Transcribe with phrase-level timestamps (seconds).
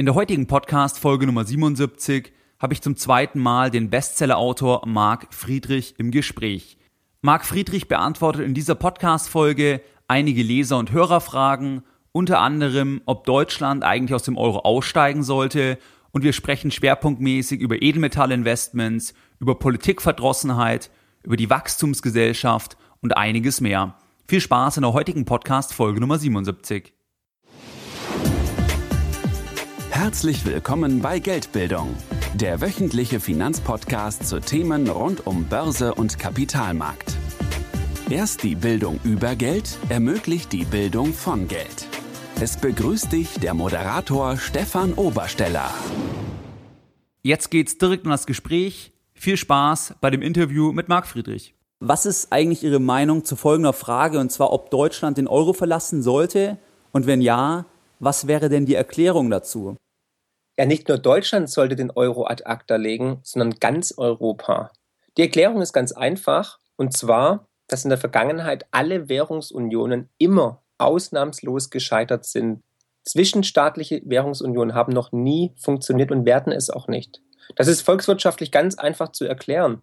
[0.00, 5.94] In der heutigen Podcast-Folge Nummer 77 habe ich zum zweiten Mal den Bestseller-Autor Marc Friedrich
[5.98, 6.78] im Gespräch.
[7.20, 11.82] Marc Friedrich beantwortet in dieser Podcast-Folge einige Leser- und Hörerfragen,
[12.12, 15.76] unter anderem, ob Deutschland eigentlich aus dem Euro aussteigen sollte
[16.12, 20.90] und wir sprechen schwerpunktmäßig über Edelmetallinvestments, über Politikverdrossenheit,
[21.24, 23.96] über die Wachstumsgesellschaft und einiges mehr.
[24.26, 26.94] Viel Spaß in der heutigen Podcast-Folge Nummer 77.
[30.02, 31.94] Herzlich willkommen bei Geldbildung,
[32.32, 37.18] der wöchentliche Finanzpodcast zu Themen rund um Börse und Kapitalmarkt.
[38.08, 41.86] Erst die Bildung über Geld ermöglicht die Bildung von Geld.
[42.40, 45.70] Es begrüßt dich der Moderator Stefan Obersteller.
[47.22, 48.94] Jetzt geht's direkt um das Gespräch.
[49.12, 51.54] Viel Spaß bei dem Interview mit Marc Friedrich.
[51.78, 56.00] Was ist eigentlich Ihre Meinung zu folgender Frage, und zwar, ob Deutschland den Euro verlassen
[56.00, 56.56] sollte?
[56.90, 57.66] Und wenn ja,
[57.98, 59.76] was wäre denn die Erklärung dazu?
[60.60, 64.70] Ja, nicht nur Deutschland sollte den Euro ad acta legen, sondern ganz Europa.
[65.16, 71.70] Die Erklärung ist ganz einfach, und zwar, dass in der Vergangenheit alle Währungsunionen immer ausnahmslos
[71.70, 72.62] gescheitert sind.
[73.04, 77.22] Zwischenstaatliche Währungsunionen haben noch nie funktioniert und werden es auch nicht.
[77.56, 79.80] Das ist volkswirtschaftlich ganz einfach zu erklären.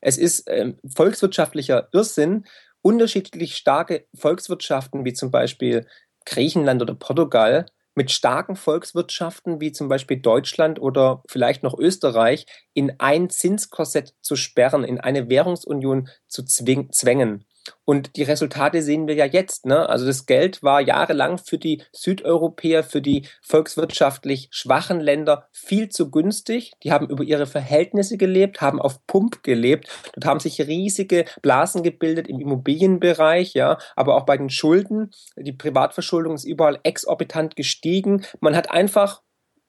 [0.00, 2.46] Es ist äh, volkswirtschaftlicher Irrsinn,
[2.80, 5.86] unterschiedlich starke Volkswirtschaften wie zum Beispiel
[6.24, 12.94] Griechenland oder Portugal mit starken Volkswirtschaften wie zum Beispiel Deutschland oder vielleicht noch Österreich in
[12.98, 17.44] ein Zinskorsett zu sperren, in eine Währungsunion zu zwängen.
[17.84, 19.66] Und die Resultate sehen wir ja jetzt.
[19.66, 19.88] Ne?
[19.88, 26.10] Also das Geld war jahrelang für die Südeuropäer, für die volkswirtschaftlich schwachen Länder viel zu
[26.10, 26.72] günstig.
[26.82, 29.88] Die haben über ihre Verhältnisse gelebt, haben auf Pump gelebt.
[30.14, 35.10] Dort haben sich riesige Blasen gebildet im Immobilienbereich, ja, aber auch bei den Schulden.
[35.36, 38.24] Die Privatverschuldung ist überall exorbitant gestiegen.
[38.40, 39.22] Man hat einfach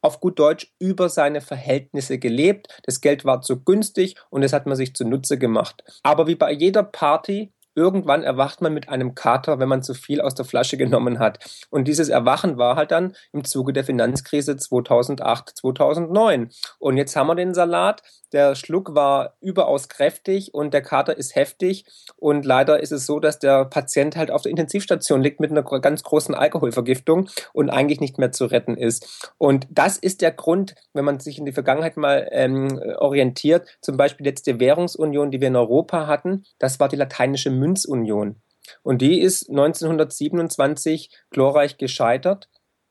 [0.06, 2.68] auf gut Deutsch über seine Verhältnisse gelebt.
[2.84, 5.84] Das Geld war zu günstig und das hat man sich zunutze gemacht.
[6.04, 10.22] Aber wie bei jeder Party irgendwann erwacht man mit einem Kater, wenn man zu viel
[10.22, 11.40] aus der Flasche genommen hat.
[11.70, 16.50] Und dieses Erwachen war halt dann im Zuge der Finanzkrise 2008, 2009.
[16.80, 18.02] Und jetzt haben wir den Salat.
[18.32, 21.86] Der Schluck war überaus kräftig und der Kater ist heftig.
[22.18, 25.64] Und leider ist es so, dass der Patient halt auf der Intensivstation liegt mit einer
[25.64, 29.32] ganz großen Alkoholvergiftung und eigentlich nicht mehr zu retten ist.
[29.38, 33.98] Und das ist der Grund, wenn man sich in die Vergangenheit mal ähm, orientiert, zum
[33.98, 37.65] Beispiel die letzte Währungsunion, die wir in Europa hatten, das war die lateinische Münze.
[37.66, 38.36] Münzunion.
[38.84, 42.50] Und die ist 1927 glorreich gescheitert.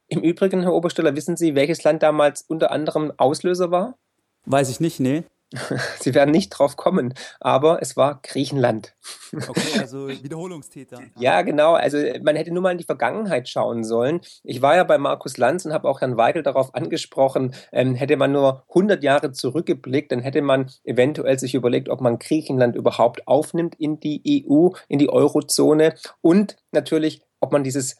[0.09, 3.99] Im Übrigen, Herr Obersteller, wissen Sie, welches Land damals unter anderem Auslöser war?
[4.45, 5.25] Weiß ich nicht, nee.
[6.01, 8.95] Sie werden nicht drauf kommen, aber es war Griechenland.
[9.49, 11.01] Okay, also Wiederholungstäter.
[11.19, 11.75] ja, genau.
[11.75, 14.21] Also man hätte nur mal in die Vergangenheit schauen sollen.
[14.43, 18.17] Ich war ja bei Markus Lanz und habe auch Herrn Weigel darauf angesprochen, ähm, hätte
[18.17, 23.27] man nur 100 Jahre zurückgeblickt, dann hätte man eventuell sich überlegt, ob man Griechenland überhaupt
[23.29, 27.97] aufnimmt in die EU, in die Eurozone und natürlich, ob man dieses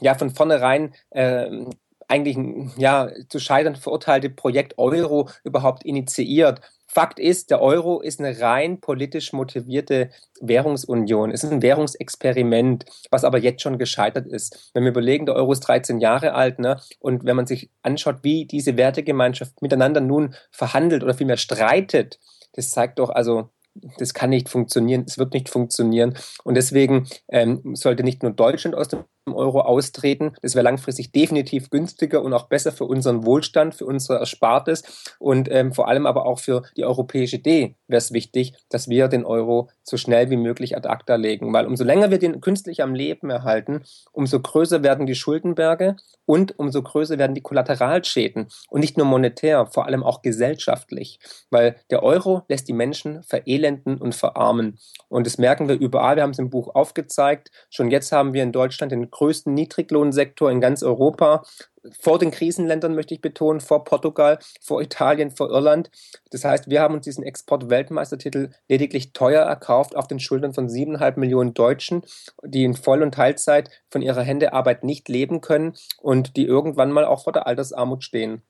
[0.00, 1.66] ja von vornherein äh,
[2.08, 2.36] eigentlich
[2.76, 6.60] ja zu scheitern verurteilte Projekt Euro überhaupt initiiert.
[6.94, 10.10] Fakt ist, der Euro ist eine rein politisch motivierte
[10.40, 11.32] Währungsunion.
[11.32, 14.70] Es ist ein Währungsexperiment, was aber jetzt schon gescheitert ist.
[14.74, 16.80] Wenn wir überlegen, der Euro ist 13 Jahre alt, ne?
[17.00, 22.20] und wenn man sich anschaut, wie diese Wertegemeinschaft miteinander nun verhandelt oder vielmehr streitet,
[22.52, 23.50] das zeigt doch also,
[23.98, 26.16] das kann nicht funktionieren, es wird nicht funktionieren.
[26.44, 30.32] Und deswegen ähm, sollte nicht nur Deutschland aus dem Euro austreten.
[30.42, 35.50] Das wäre langfristig definitiv günstiger und auch besser für unseren Wohlstand, für unser Erspartes und
[35.50, 39.24] ähm, vor allem aber auch für die europäische Idee wäre es wichtig, dass wir den
[39.24, 41.52] Euro so schnell wie möglich ad acta legen.
[41.52, 45.96] Weil umso länger wir den künstlich am Leben erhalten, umso größer werden die Schuldenberge
[46.26, 48.48] und umso größer werden die Kollateralschäden.
[48.68, 51.18] Und nicht nur monetär, vor allem auch gesellschaftlich.
[51.50, 54.78] Weil der Euro lässt die Menschen verelenden und verarmen.
[55.08, 56.16] Und das merken wir überall.
[56.16, 57.50] Wir haben es im Buch aufgezeigt.
[57.70, 61.42] Schon jetzt haben wir in Deutschland den größten Niedriglohnsektor in ganz Europa.
[62.00, 65.90] Vor den Krisenländern möchte ich betonen, vor Portugal, vor Italien, vor Irland.
[66.30, 71.16] Das heißt, wir haben uns diesen Export-Weltmeistertitel lediglich teuer erkauft auf den Schultern von siebeneinhalb
[71.16, 72.02] Millionen Deutschen,
[72.42, 77.04] die in Voll- und Teilzeit von ihrer Händearbeit nicht leben können und die irgendwann mal
[77.04, 78.42] auch vor der Altersarmut stehen.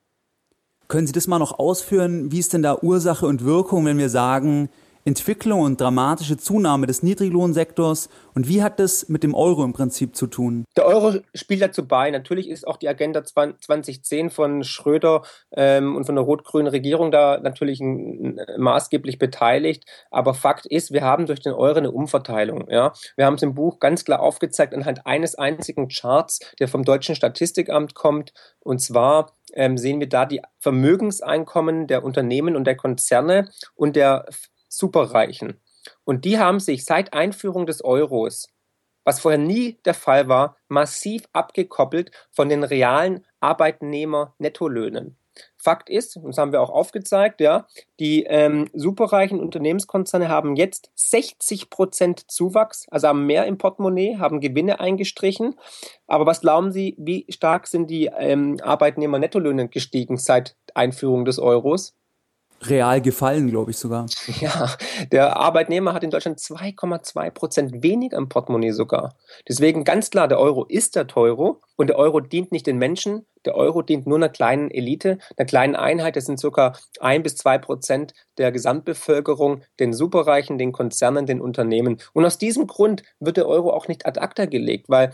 [0.87, 2.31] Können Sie das mal noch ausführen?
[2.31, 4.69] Wie ist denn da Ursache und Wirkung, wenn wir sagen,
[5.07, 10.17] Entwicklung und dramatische Zunahme des Niedriglohnsektors und wie hat das mit dem Euro im Prinzip
[10.17, 10.65] zu tun?
[10.77, 12.11] Der Euro spielt dazu bei.
[12.11, 15.23] Natürlich ist auch die Agenda 2010 von Schröder
[15.53, 19.85] ähm, und von der rot-grünen Regierung da natürlich ein, maßgeblich beteiligt.
[20.11, 22.71] Aber Fakt ist, wir haben durch den Euro eine Umverteilung.
[22.71, 22.93] Ja?
[23.17, 27.15] Wir haben es im Buch ganz klar aufgezeigt anhand eines einzigen Charts, der vom Deutschen
[27.15, 28.33] Statistikamt kommt.
[28.61, 34.25] Und zwar ähm, sehen wir da die Vermögenseinkommen der Unternehmen und der Konzerne und der
[34.77, 35.61] Superreichen.
[36.05, 38.49] Und die haben sich seit Einführung des Euros,
[39.05, 45.19] was vorher nie der Fall war, massiv abgekoppelt von den realen Arbeitnehmer-Nettolöhnen.
[45.57, 47.67] Fakt ist, und das haben wir auch aufgezeigt, ja,
[47.99, 54.41] die ähm, superreichen Unternehmenskonzerne haben jetzt 60 Prozent Zuwachs, also haben mehr im Portemonnaie, haben
[54.41, 55.57] Gewinne eingestrichen.
[56.07, 61.97] Aber was glauben Sie, wie stark sind die ähm, Arbeitnehmer-Nettolöhne gestiegen seit Einführung des Euros?
[62.63, 64.07] Real gefallen, glaube ich sogar.
[64.41, 64.75] Ja,
[65.13, 69.15] der Arbeitnehmer hat in Deutschland 2,2 Prozent weniger im Portemonnaie sogar.
[69.49, 73.27] Deswegen ganz klar, der Euro ist der Teuro und der Euro dient nicht den Menschen,
[73.45, 76.17] der Euro dient nur einer kleinen Elite, einer kleinen Einheit.
[76.17, 82.01] Das sind sogar ein bis zwei Prozent der Gesamtbevölkerung, den Superreichen, den Konzernen, den Unternehmen.
[82.13, 85.13] Und aus diesem Grund wird der Euro auch nicht ad acta gelegt, weil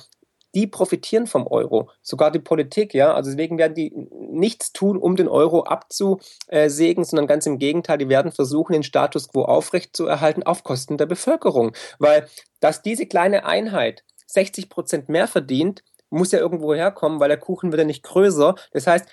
[0.54, 1.90] die profitieren vom Euro.
[2.02, 3.14] Sogar die Politik, ja.
[3.14, 3.92] Also deswegen werden die
[4.30, 9.28] nichts tun, um den Euro abzusägen, sondern ganz im Gegenteil, die werden versuchen, den Status
[9.28, 11.72] quo aufrechtzuerhalten auf Kosten der Bevölkerung.
[11.98, 12.26] Weil,
[12.60, 17.70] dass diese kleine Einheit 60 Prozent mehr verdient, muss ja irgendwo herkommen, weil der Kuchen
[17.70, 18.56] wird ja nicht größer.
[18.72, 19.06] Das heißt,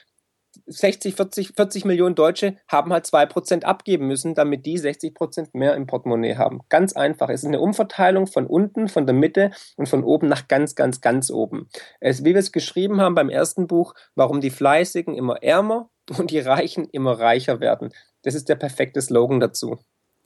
[0.65, 5.87] 60, 40, 40 Millionen Deutsche haben halt 2% abgeben müssen, damit die 60% mehr im
[5.87, 6.61] Portemonnaie haben.
[6.69, 7.29] Ganz einfach.
[7.29, 11.01] Es ist eine Umverteilung von unten, von der Mitte und von oben nach ganz, ganz,
[11.01, 11.69] ganz oben.
[11.99, 16.31] Es, wie wir es geschrieben haben beim ersten Buch, warum die Fleißigen immer ärmer und
[16.31, 17.93] die Reichen immer reicher werden.
[18.23, 19.77] Das ist der perfekte Slogan dazu.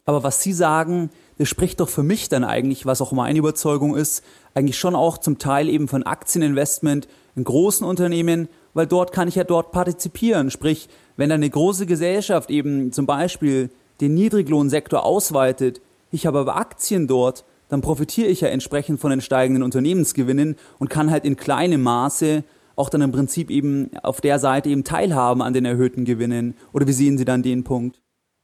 [0.06, 3.96] Aber was Sie sagen, das spricht doch für mich dann eigentlich, was auch meine Überzeugung
[3.96, 4.24] ist,
[4.54, 9.36] eigentlich schon auch zum Teil eben von Aktieninvestment in großen Unternehmen weil dort kann ich
[9.36, 10.52] ja dort partizipieren.
[10.52, 13.70] Sprich, wenn eine große Gesellschaft eben zum Beispiel
[14.00, 15.82] den Niedriglohnsektor ausweitet,
[16.12, 20.90] ich habe aber Aktien dort, dann profitiere ich ja entsprechend von den steigenden Unternehmensgewinnen und
[20.90, 22.44] kann halt in kleinem Maße
[22.76, 26.56] auch dann im Prinzip eben auf der Seite eben teilhaben an den erhöhten Gewinnen.
[26.74, 28.02] Oder wie sehen Sie dann den Punkt?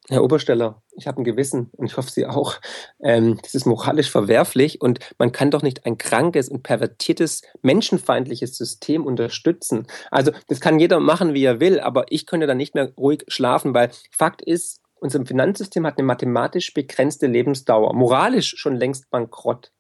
[0.10, 2.56] Herr Obersteller, ich habe ein Gewissen und ich hoffe Sie auch.
[3.02, 8.56] Ähm, das ist moralisch verwerflich und man kann doch nicht ein krankes und pervertiertes, menschenfeindliches
[8.58, 9.86] System unterstützen.
[10.10, 13.26] Also das kann jeder machen, wie er will, aber ich könnte dann nicht mehr ruhig
[13.28, 19.74] schlafen, weil Fakt ist, unser Finanzsystem hat eine mathematisch begrenzte Lebensdauer, moralisch schon längst bankrott.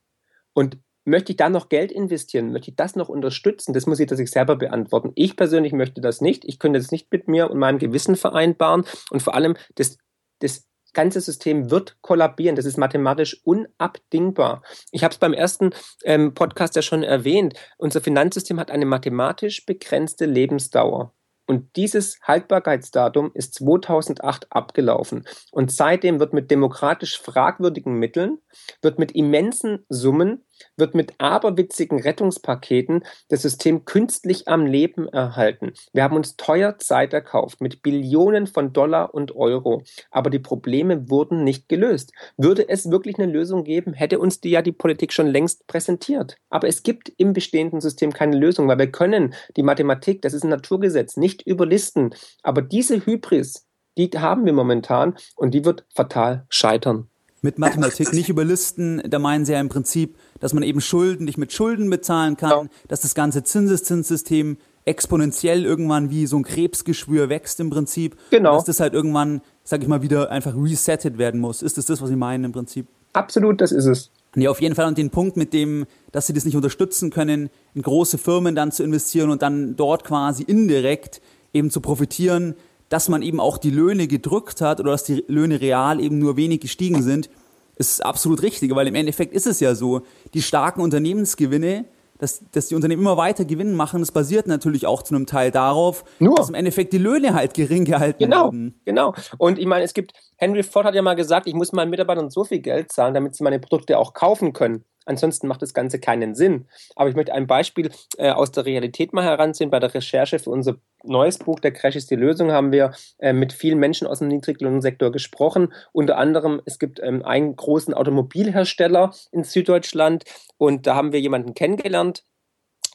[0.54, 2.52] Und möchte ich da noch Geld investieren?
[2.52, 3.74] Möchte ich das noch unterstützen?
[3.74, 5.14] Das muss jeder sich selber beantworten.
[5.16, 6.44] Ich persönlich möchte das nicht.
[6.44, 8.84] Ich könnte das nicht mit mir und meinem Gewissen vereinbaren.
[9.10, 9.98] Und vor allem, das
[10.39, 12.56] das ganze System wird kollabieren.
[12.56, 14.63] Das ist mathematisch unabdingbar.
[14.92, 15.69] Ich habe es beim ersten
[16.04, 17.54] ähm, Podcast ja schon erwähnt.
[17.78, 21.13] Unser Finanzsystem hat eine mathematisch begrenzte Lebensdauer.
[21.45, 25.24] Und dieses Haltbarkeitsdatum ist 2008 abgelaufen.
[25.51, 28.40] Und seitdem wird mit demokratisch fragwürdigen Mitteln,
[28.81, 35.74] wird mit immensen Summen wird mit aberwitzigen Rettungspaketen das System künstlich am Leben erhalten.
[35.94, 41.09] Wir haben uns teuer Zeit erkauft mit Billionen von Dollar und Euro, aber die Probleme
[41.09, 42.12] wurden nicht gelöst.
[42.38, 46.38] Würde es wirklich eine Lösung geben, hätte uns die ja die Politik schon längst präsentiert.
[46.50, 50.44] Aber es gibt im bestehenden System keine Lösung, weil wir können die Mathematik, das ist
[50.44, 52.13] ein Naturgesetz, nicht überlisten.
[52.44, 53.68] Aber diese Hybris,
[53.98, 57.09] die haben wir momentan und die wird fatal scheitern.
[57.48, 61.38] Mit Mathematik nicht überlisten, da meinen sie ja im Prinzip, dass man eben Schulden nicht
[61.38, 62.66] mit Schulden bezahlen kann, ja.
[62.90, 68.18] dass das ganze Zinseszinssystem exponentiell irgendwann wie so ein Krebsgeschwür wächst im Prinzip.
[68.32, 68.56] Genau.
[68.56, 71.62] Dass das halt irgendwann, sag ich mal, wieder einfach resettet werden muss.
[71.62, 72.88] Ist das das, was Sie meinen im Prinzip?
[73.14, 74.12] Absolut, das ist es.
[74.36, 74.88] Nee, auf jeden Fall.
[74.88, 78.74] Und den Punkt mit dem, dass Sie das nicht unterstützen können, in große Firmen dann
[78.74, 81.21] zu investieren und dann dort quasi indirekt
[81.54, 82.56] eben zu profitieren,
[82.90, 86.38] dass man eben auch die Löhne gedrückt hat oder dass die Löhne real eben nur
[86.38, 87.30] wenig gestiegen sind,
[87.78, 90.02] ist absolut richtig, weil im Endeffekt ist es ja so,
[90.34, 91.86] die starken Unternehmensgewinne,
[92.19, 95.52] dass, dass die Unternehmen immer weiter Gewinn machen, das basiert natürlich auch zu einem Teil
[95.52, 96.36] darauf, Nur.
[96.36, 98.80] dass im Endeffekt die Löhne halt gering gehalten genau, werden.
[98.86, 99.14] Genau.
[99.38, 102.30] Und ich meine, es gibt, Henry Ford hat ja mal gesagt, ich muss meinen Mitarbeitern
[102.30, 104.84] so viel Geld zahlen, damit sie meine Produkte auch kaufen können.
[105.07, 106.68] Ansonsten macht das Ganze keinen Sinn.
[106.95, 109.69] Aber ich möchte ein Beispiel äh, aus der Realität mal heranziehen.
[109.69, 113.33] Bei der Recherche für unser neues Buch, Der Crash ist die Lösung, haben wir äh,
[113.33, 115.73] mit vielen Menschen aus dem Niedriglohnsektor gesprochen.
[115.94, 120.26] Unter anderem, es gibt ähm, einen großen Automobilhersteller in Süddeutschland
[120.57, 122.23] und da haben wir jemanden kennengelernt,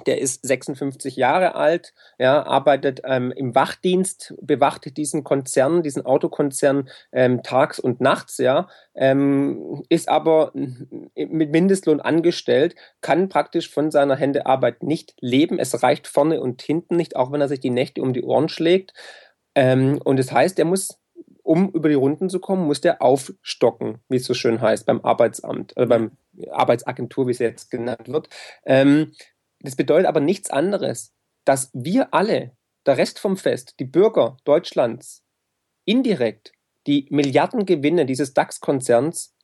[0.06, 6.88] der ist 56 Jahre alt, ja, arbeitet ähm, im Wachdienst, bewacht diesen Konzern, diesen Autokonzern
[7.12, 14.16] ähm, tags und nachts, ja, ähm, ist aber mit Mindestlohn angestellt, kann praktisch von seiner
[14.16, 15.58] Hände Arbeit nicht leben.
[15.58, 18.48] Es reicht vorne und hinten nicht, auch wenn er sich die Nächte um die Ohren
[18.48, 18.94] schlägt.
[19.54, 20.98] Ähm, und das heißt, er muss
[21.42, 25.00] um über die Runden zu kommen, muss der aufstocken, wie es so schön heißt, beim
[25.00, 26.12] Arbeitsamt, äh, beim
[26.50, 28.28] Arbeitsagentur, wie es jetzt genannt wird.
[28.64, 29.12] Ähm,
[29.62, 31.12] das bedeutet aber nichts anderes,
[31.44, 35.22] dass wir alle der Rest vom Fest, die Bürger Deutschlands,
[35.84, 36.52] indirekt
[36.86, 39.34] die Milliardengewinne dieses DAX-Konzerns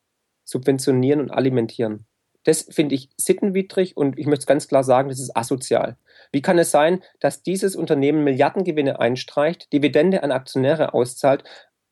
[0.43, 2.05] subventionieren und alimentieren.
[2.43, 5.97] Das finde ich sittenwidrig und ich möchte ganz klar sagen, das ist asozial.
[6.31, 11.43] Wie kann es sein, dass dieses Unternehmen Milliardengewinne einstreicht, Dividende an Aktionäre auszahlt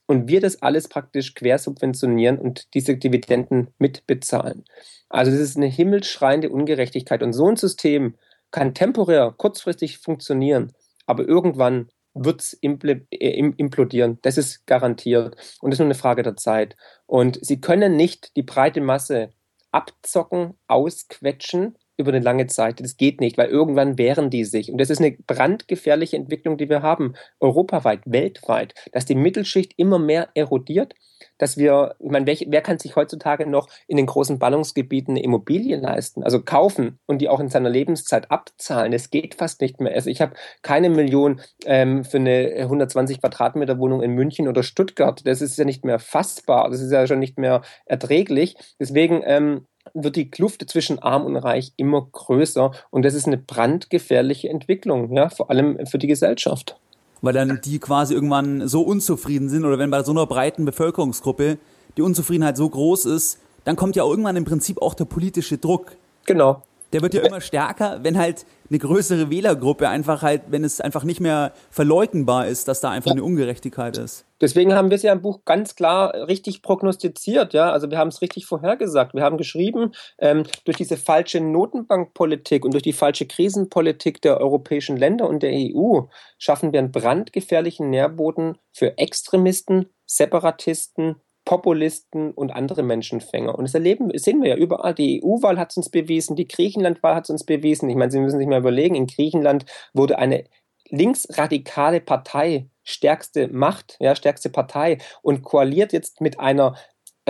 [0.08, 4.66] und wir das alles praktisch quersubventionieren und diese Dividenden mitbezahlen?
[5.10, 8.16] Also das ist eine himmelschreiende Ungerechtigkeit und so ein System
[8.52, 10.74] kann temporär, kurzfristig funktionieren,
[11.06, 11.90] aber irgendwann
[12.24, 14.20] wird es äh, implodieren.
[14.22, 15.36] Das ist garantiert.
[15.62, 16.76] Und das ist nur eine Frage der Zeit.
[17.06, 19.30] Und sie können nicht die breite Masse
[19.72, 22.80] abzocken, ausquetschen über eine lange Zeit.
[22.80, 24.72] Das geht nicht, weil irgendwann wehren die sich.
[24.72, 30.00] Und das ist eine brandgefährliche Entwicklung, die wir haben, europaweit, weltweit, dass die Mittelschicht immer
[30.00, 30.94] mehr erodiert,
[31.38, 35.24] dass wir, ich meine, wer, wer kann sich heutzutage noch in den großen Ballungsgebieten eine
[35.24, 38.92] Immobilie leisten, also kaufen und die auch in seiner Lebenszeit abzahlen?
[38.92, 39.94] Das geht fast nicht mehr.
[39.94, 45.26] Also ich habe keine Million ähm, für eine 120 Quadratmeter Wohnung in München oder Stuttgart.
[45.26, 46.70] Das ist ja nicht mehr fassbar.
[46.70, 48.56] Das ist ja schon nicht mehr erträglich.
[48.80, 53.38] Deswegen ähm, wird die Kluft zwischen Arm und Reich immer größer und das ist eine
[53.38, 56.78] brandgefährliche Entwicklung, ja, vor allem für die Gesellschaft.
[57.22, 61.58] Weil dann die quasi irgendwann so unzufrieden sind oder wenn bei so einer breiten Bevölkerungsgruppe
[61.98, 65.96] die Unzufriedenheit so groß ist, dann kommt ja irgendwann im Prinzip auch der politische Druck.
[66.26, 66.62] Genau
[66.94, 71.04] der wird ja immer stärker, wenn halt eine größere Wählergruppe einfach halt, wenn es einfach
[71.04, 74.26] nicht mehr verleugnbar ist, dass da einfach eine Ungerechtigkeit ist.
[74.40, 77.72] Deswegen haben wir es ja im Buch ganz klar richtig prognostiziert, ja.
[77.72, 79.14] Also wir haben es richtig vorhergesagt.
[79.14, 84.98] Wir haben geschrieben, ähm, durch diese falsche Notenbankpolitik und durch die falsche Krisenpolitik der europäischen
[84.98, 86.02] Länder und der EU
[86.38, 91.16] schaffen wir einen brandgefährlichen Nährboden für Extremisten, Separatisten,
[91.48, 93.56] Populisten und andere Menschenfänger.
[93.56, 94.94] Und das erleben, sehen wir ja überall.
[94.94, 97.90] Die EU-Wahl hat es uns bewiesen, die Griechenland-Wahl hat es uns bewiesen.
[97.90, 100.44] Ich meine, Sie müssen sich mal überlegen, in Griechenland wurde eine
[100.90, 106.76] linksradikale Partei stärkste Macht, ja, stärkste Partei und koaliert jetzt mit einer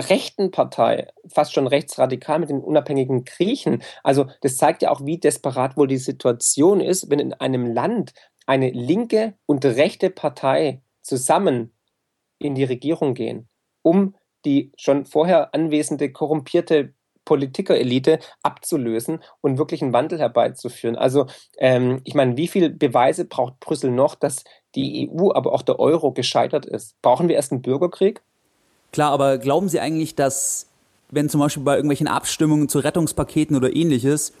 [0.00, 3.84] rechten Partei, fast schon rechtsradikal mit den unabhängigen Griechen.
[4.02, 8.14] Also das zeigt ja auch, wie desperat wohl die Situation ist, wenn in einem Land
[8.46, 11.72] eine linke und rechte Partei zusammen
[12.40, 13.48] in die Regierung gehen
[13.82, 16.94] um die schon vorher anwesende korrumpierte
[17.24, 20.96] Politikerelite abzulösen und wirklich einen Wandel herbeizuführen.
[20.96, 21.26] Also
[21.58, 24.44] ähm, ich meine, wie viele Beweise braucht Brüssel noch, dass
[24.74, 27.00] die EU, aber auch der Euro gescheitert ist?
[27.02, 28.22] Brauchen wir erst einen Bürgerkrieg?
[28.92, 30.68] Klar, aber glauben Sie eigentlich, dass
[31.10, 34.32] wenn zum Beispiel bei irgendwelchen Abstimmungen zu Rettungspaketen oder ähnliches,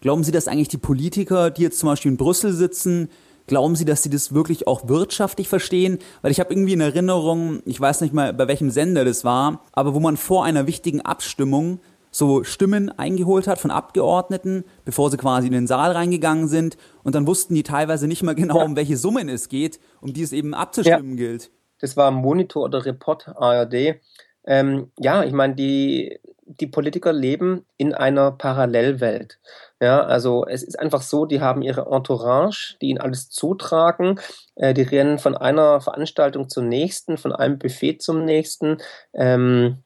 [0.00, 3.10] glauben Sie, dass eigentlich die Politiker, die jetzt zum Beispiel in Brüssel sitzen,
[3.46, 5.98] Glauben Sie, dass Sie das wirklich auch wirtschaftlich verstehen?
[6.22, 9.62] Weil ich habe irgendwie in Erinnerung, ich weiß nicht mal, bei welchem Sender das war,
[9.72, 15.18] aber wo man vor einer wichtigen Abstimmung so Stimmen eingeholt hat von Abgeordneten, bevor sie
[15.18, 16.76] quasi in den Saal reingegangen sind.
[17.04, 20.22] Und dann wussten die teilweise nicht mal genau, um welche Summen es geht, um die
[20.22, 21.26] es eben abzustimmen ja.
[21.26, 21.50] gilt.
[21.78, 24.00] Das war Monitor oder Report ARD.
[24.46, 29.38] Ähm, ja, ich meine, die, die Politiker leben in einer Parallelwelt.
[29.80, 34.20] Ja, also es ist einfach so, die haben ihre Entourage, die ihnen alles zutragen.
[34.54, 38.78] Äh, die rennen von einer Veranstaltung zur nächsten, von einem Buffet zum nächsten.
[39.12, 39.82] Ähm,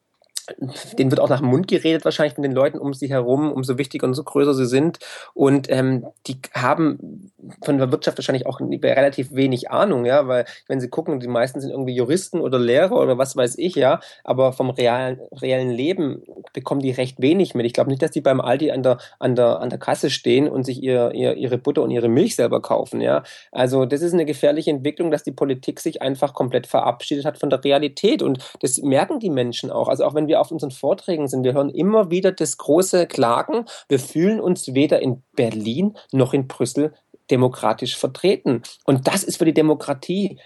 [0.98, 3.78] denen wird auch nach dem Mund geredet, wahrscheinlich von den Leuten um sie herum, umso
[3.78, 4.98] wichtiger und so größer sie sind.
[5.34, 7.30] Und ähm, die haben
[7.64, 11.60] von der Wirtschaft wahrscheinlich auch relativ wenig Ahnung, ja, weil wenn sie gucken, die meisten
[11.60, 16.22] sind irgendwie Juristen oder Lehrer oder was weiß ich, ja, aber vom realen, reellen Leben
[16.52, 17.66] bekommen die recht wenig mit.
[17.66, 20.48] Ich glaube nicht, dass die beim Aldi an der, an der, an der Kasse stehen
[20.48, 23.22] und sich ihr, ihr, ihre Butter und ihre Milch selber kaufen, ja.
[23.52, 27.50] Also das ist eine gefährliche Entwicklung, dass die Politik sich einfach komplett verabschiedet hat von
[27.50, 29.88] der Realität und das merken die Menschen auch.
[29.88, 33.66] Also auch wenn wir auf unseren Vorträgen sind, wir hören immer wieder das große Klagen,
[33.88, 36.94] wir fühlen uns weder in Berlin noch in Brüssel
[37.30, 38.62] demokratisch vertreten.
[38.84, 40.38] Und das ist für die Demokratie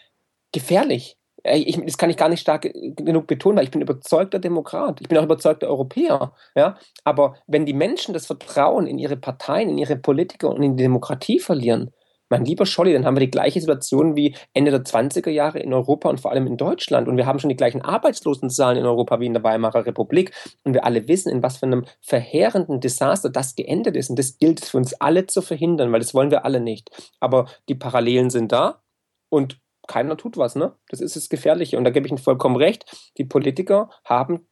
[0.53, 1.17] gefährlich.
[1.47, 5.01] Ich, das kann ich gar nicht stark genug betonen, weil ich bin überzeugter Demokrat.
[5.03, 6.33] Ich bin auch überzeugter Europäer.
[6.55, 6.79] Ja?
[7.05, 10.83] Aber wenn die Menschen das Vertrauen in ihre Parteien, in ihre Politiker und in die
[10.83, 11.93] Demokratie verlieren,
[12.29, 15.73] mein lieber Scholli, dann haben wir die gleiche Situation wie Ende der 20er Jahre in
[15.73, 17.09] Europa und vor allem in Deutschland.
[17.09, 20.33] Und wir haben schon die gleichen Arbeitslosenzahlen in Europa wie in der Weimarer Republik.
[20.65, 24.11] Und wir alle wissen, in was für einem verheerenden Desaster das geendet ist.
[24.11, 26.91] Und das gilt es für uns alle zu verhindern, weil das wollen wir alle nicht.
[27.21, 28.83] Aber die Parallelen sind da
[29.29, 30.75] und keiner tut was, ne?
[30.89, 31.77] Das ist das Gefährliche.
[31.77, 32.87] Und da gebe ich Ihnen vollkommen recht.
[33.19, 34.47] Die Politiker haben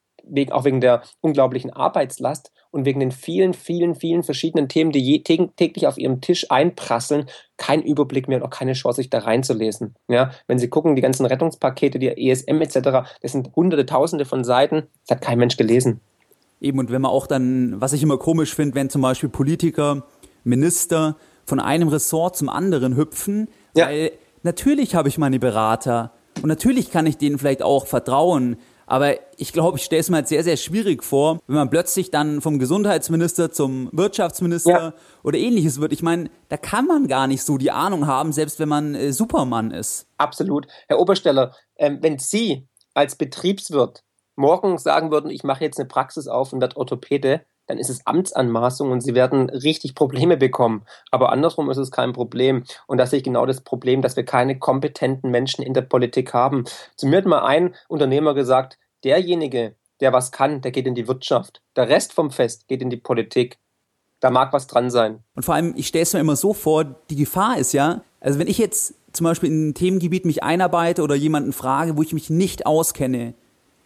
[0.50, 5.86] auch wegen der unglaublichen Arbeitslast und wegen den vielen, vielen, vielen verschiedenen Themen, die täglich
[5.86, 7.26] auf ihrem Tisch einprasseln,
[7.56, 9.94] keinen Überblick mehr und auch keine Chance, sich da reinzulesen.
[10.08, 14.42] Ja, wenn Sie gucken, die ganzen Rettungspakete, die ESM etc., das sind hunderte, tausende von
[14.42, 16.00] Seiten, das hat kein Mensch gelesen.
[16.60, 20.04] Eben, und wenn man auch dann, was ich immer komisch finde, wenn zum Beispiel Politiker,
[20.44, 23.86] Minister von einem Ressort zum anderen hüpfen, ja.
[23.86, 24.12] weil
[24.42, 28.56] natürlich habe ich meine Berater und natürlich kann ich denen vielleicht auch vertrauen.
[28.86, 32.10] Aber ich glaube, ich stelle es mir halt sehr, sehr schwierig vor, wenn man plötzlich
[32.10, 34.94] dann vom Gesundheitsminister zum Wirtschaftsminister ja.
[35.22, 35.92] oder ähnliches wird.
[35.92, 39.12] Ich meine, da kann man gar nicht so die Ahnung haben, selbst wenn man äh,
[39.12, 40.06] Supermann ist.
[40.18, 40.66] Absolut.
[40.88, 44.02] Herr Obersteller, ähm, wenn Sie als Betriebswirt
[44.36, 48.06] morgen sagen würden, ich mache jetzt eine Praxis auf und werde Orthopäde, dann ist es
[48.06, 50.84] Amtsanmaßung und sie werden richtig Probleme bekommen.
[51.10, 52.64] Aber andersrum ist es kein Problem.
[52.86, 56.34] Und da sehe ich genau das Problem, dass wir keine kompetenten Menschen in der Politik
[56.34, 56.64] haben.
[56.96, 61.08] Zu mir hat mal ein Unternehmer gesagt, derjenige, der was kann, der geht in die
[61.08, 61.62] Wirtschaft.
[61.74, 63.56] Der Rest vom Fest geht in die Politik.
[64.20, 65.20] Da mag was dran sein.
[65.34, 68.38] Und vor allem, ich stelle es mir immer so vor, die Gefahr ist ja, also
[68.38, 72.12] wenn ich jetzt zum Beispiel in ein Themengebiet mich einarbeite oder jemanden frage, wo ich
[72.12, 73.32] mich nicht auskenne,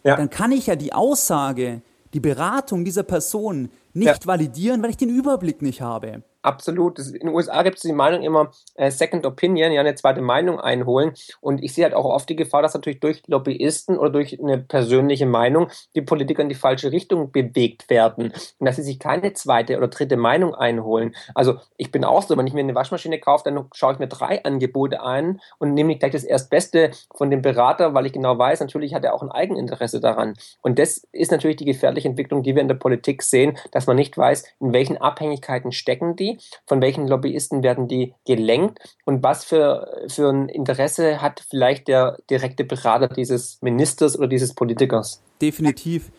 [0.03, 0.17] ja.
[0.17, 1.81] dann kann ich ja die Aussage,
[2.13, 4.25] die Beratung dieser Person nicht ja.
[4.25, 6.23] validieren, weil ich den Überblick nicht habe.
[6.47, 6.97] Absolut.
[6.97, 10.61] in den USA gibt es die Meinung immer äh, Second Opinion, ja, eine zweite Meinung
[10.61, 11.11] einholen.
[11.41, 14.57] Und ich sehe halt auch oft die Gefahr, dass natürlich durch Lobbyisten oder durch eine
[14.57, 18.31] persönliche Meinung die Politiker in die falsche Richtung bewegt werden.
[18.59, 21.13] Und dass sie sich keine zweite oder dritte Meinung einholen.
[21.35, 24.07] Also ich bin auch so, wenn ich mir eine Waschmaschine kaufe, dann schaue ich mir
[24.07, 28.37] drei Angebote ein und nehme nicht gleich das Erstbeste von dem Berater, weil ich genau
[28.37, 30.35] weiß, natürlich hat er auch ein Eigeninteresse daran.
[30.61, 33.97] Und das ist natürlich die gefährliche Entwicklung, die wir in der Politik sehen, dass man
[33.97, 39.43] nicht weiß, in welchen Abhängigkeiten stecken die von welchen Lobbyisten werden die gelenkt und was
[39.43, 45.21] für, für ein Interesse hat vielleicht der direkte Berater dieses Ministers oder dieses Politikers?
[45.41, 46.11] Definitiv.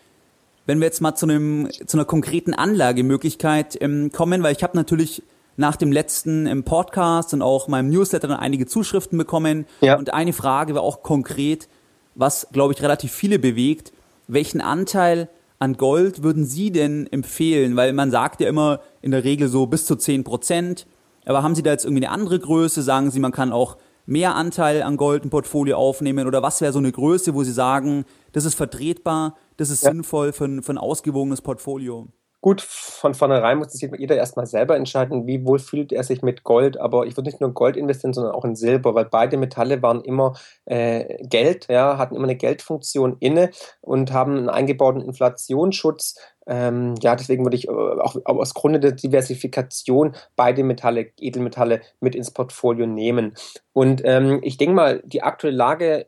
[0.65, 4.77] Wenn wir jetzt mal zu, einem, zu einer konkreten Anlagemöglichkeit ähm, kommen, weil ich habe
[4.77, 5.23] natürlich
[5.59, 9.65] nach dem letzten im Podcast und auch meinem Newsletter dann einige Zuschriften bekommen.
[9.81, 9.97] Ja.
[9.97, 11.67] Und eine Frage war auch konkret,
[12.15, 13.91] was, glaube ich, relativ viele bewegt.
[14.27, 15.27] Welchen Anteil
[15.59, 17.75] an Gold würden Sie denn empfehlen?
[17.75, 20.87] Weil man sagt ja immer in der Regel so bis zu 10 Prozent.
[21.25, 22.81] Aber haben Sie da jetzt irgendwie eine andere Größe?
[22.81, 26.27] Sagen Sie, man kann auch mehr Anteil an Gold im Portfolio aufnehmen?
[26.27, 29.91] Oder was wäre so eine Größe, wo Sie sagen, das ist vertretbar, das ist ja.
[29.91, 32.07] sinnvoll für ein, für ein ausgewogenes Portfolio?
[32.41, 36.43] Gut, von vornherein muss sich jeder erstmal selber entscheiden, wie wohl fühlt er sich mit
[36.45, 36.79] Gold.
[36.79, 40.01] Aber ich würde nicht nur Gold investieren, sondern auch in Silber, weil beide Metalle waren
[40.01, 43.49] immer äh, Geld, ja, hatten immer eine Geldfunktion inne
[43.81, 46.15] und haben einen eingebauten Inflationsschutz
[46.47, 51.81] ähm, ja, deswegen würde ich äh, auch, auch aus Grunde der Diversifikation beide Metalle, Edelmetalle
[51.99, 53.33] mit ins Portfolio nehmen.
[53.73, 56.07] Und ähm, ich denke mal, die aktuelle Lage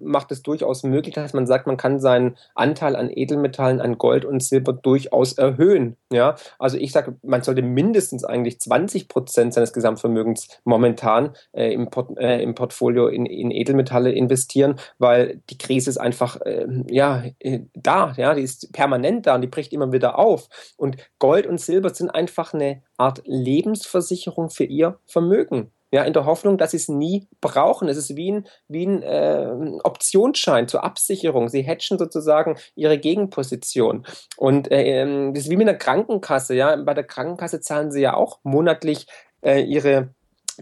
[0.00, 4.24] macht es durchaus möglich, dass man sagt, man kann seinen Anteil an Edelmetallen, an Gold
[4.24, 5.96] und Silber durchaus erhöhen.
[6.12, 11.90] Ja, also ich sage, man sollte mindestens eigentlich 20 Prozent seines Gesamtvermögens momentan äh, im,
[11.90, 17.24] Port äh, im Portfolio in, in Edelmetalle investieren, weil die Krise ist einfach äh, ja
[17.40, 20.48] äh, da, ja, die ist permanent da und die bricht immer wieder auf.
[20.76, 25.72] Und Gold und Silber sind einfach eine Art Lebensversicherung für ihr Vermögen.
[25.90, 27.88] Ja, in der Hoffnung, dass sie es nie brauchen.
[27.88, 31.48] Es ist wie ein, wie ein äh, Optionsschein zur Absicherung.
[31.48, 34.04] Sie hatchen sozusagen ihre Gegenposition.
[34.36, 36.54] Und äh, ähm, das ist wie mit einer Krankenkasse.
[36.54, 39.06] Ja, bei der Krankenkasse zahlen sie ja auch monatlich
[39.40, 40.14] äh, ihre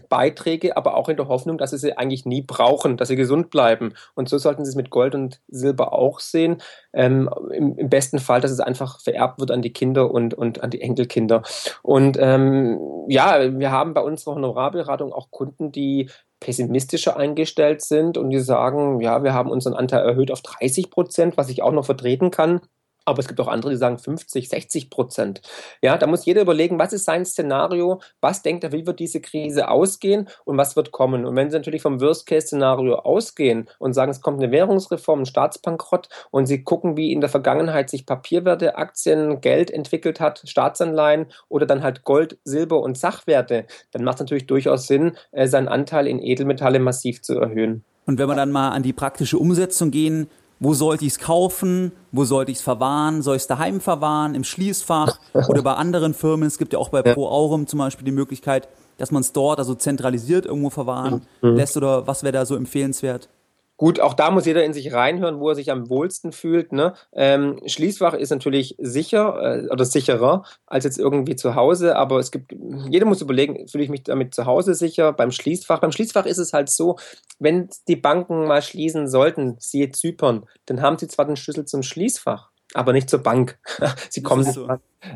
[0.09, 3.49] Beiträge, aber auch in der Hoffnung, dass sie sie eigentlich nie brauchen, dass sie gesund
[3.49, 3.93] bleiben.
[4.15, 6.57] Und so sollten sie es mit Gold und Silber auch sehen.
[6.93, 10.63] Ähm, im, im, besten Fall, dass es einfach vererbt wird an die Kinder und, und
[10.63, 11.43] an die Enkelkinder.
[11.83, 18.29] Und ähm, ja, wir haben bei unserer Honorarberatung auch Kunden, die pessimistischer eingestellt sind und
[18.29, 21.85] die sagen, ja, wir haben unseren Anteil erhöht auf 30 Prozent, was ich auch noch
[21.85, 22.61] vertreten kann.
[23.07, 25.41] Aber es gibt auch andere, die sagen 50, 60 Prozent.
[25.81, 29.21] Ja, da muss jeder überlegen, was ist sein Szenario, was denkt er, wie wird diese
[29.21, 31.25] Krise ausgehen und was wird kommen.
[31.25, 36.09] Und wenn Sie natürlich vom Worst-Case-Szenario ausgehen und sagen, es kommt eine Währungsreform, ein Staatsbankrott
[36.31, 41.65] und Sie gucken, wie in der Vergangenheit sich Papierwerte, Aktien, Geld entwickelt hat, Staatsanleihen oder
[41.65, 46.07] dann halt Gold, Silber und Sachwerte, dann macht es natürlich durchaus Sinn, äh, seinen Anteil
[46.07, 47.85] in Edelmetalle massiv zu erhöhen.
[48.05, 51.91] Und wenn wir dann mal an die praktische Umsetzung gehen, wo sollte ich es kaufen,
[52.11, 56.13] wo sollte ich es verwahren, soll ich es daheim verwahren, im Schließfach oder bei anderen
[56.13, 56.47] Firmen.
[56.47, 58.67] Es gibt ja auch bei Pro Aurum zum Beispiel die Möglichkeit,
[58.97, 61.55] dass man es dort also zentralisiert irgendwo verwahren mhm.
[61.55, 63.29] lässt oder was wäre da so empfehlenswert?
[63.77, 66.71] Gut, auch da muss jeder in sich reinhören, wo er sich am wohlsten fühlt.
[66.71, 66.95] Ne?
[67.13, 72.31] Ähm, Schließfach ist natürlich sicher äh, oder sicherer als jetzt irgendwie zu Hause, aber es
[72.31, 72.55] gibt,
[72.89, 75.13] jeder muss überlegen, fühle ich mich damit zu Hause sicher?
[75.13, 76.97] Beim Schließfach, beim Schließfach ist es halt so,
[77.37, 81.83] wenn die Banken mal schließen sollten, siehe Zypern, dann haben sie zwar den Schlüssel zum
[81.83, 83.57] Schließfach, aber nicht zur Bank.
[84.09, 84.67] Sie kommen so.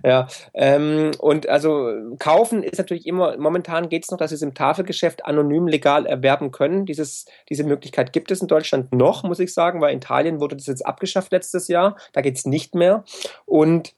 [0.03, 4.41] Ja, ähm, und also kaufen ist natürlich immer, momentan geht es noch, dass Sie es
[4.41, 6.85] im Tafelgeschäft anonym legal erwerben können.
[6.85, 10.55] Dieses, diese Möglichkeit gibt es in Deutschland noch, muss ich sagen, weil in Italien wurde
[10.55, 11.97] das jetzt abgeschafft letztes Jahr.
[12.13, 13.03] Da geht es nicht mehr.
[13.45, 13.95] Und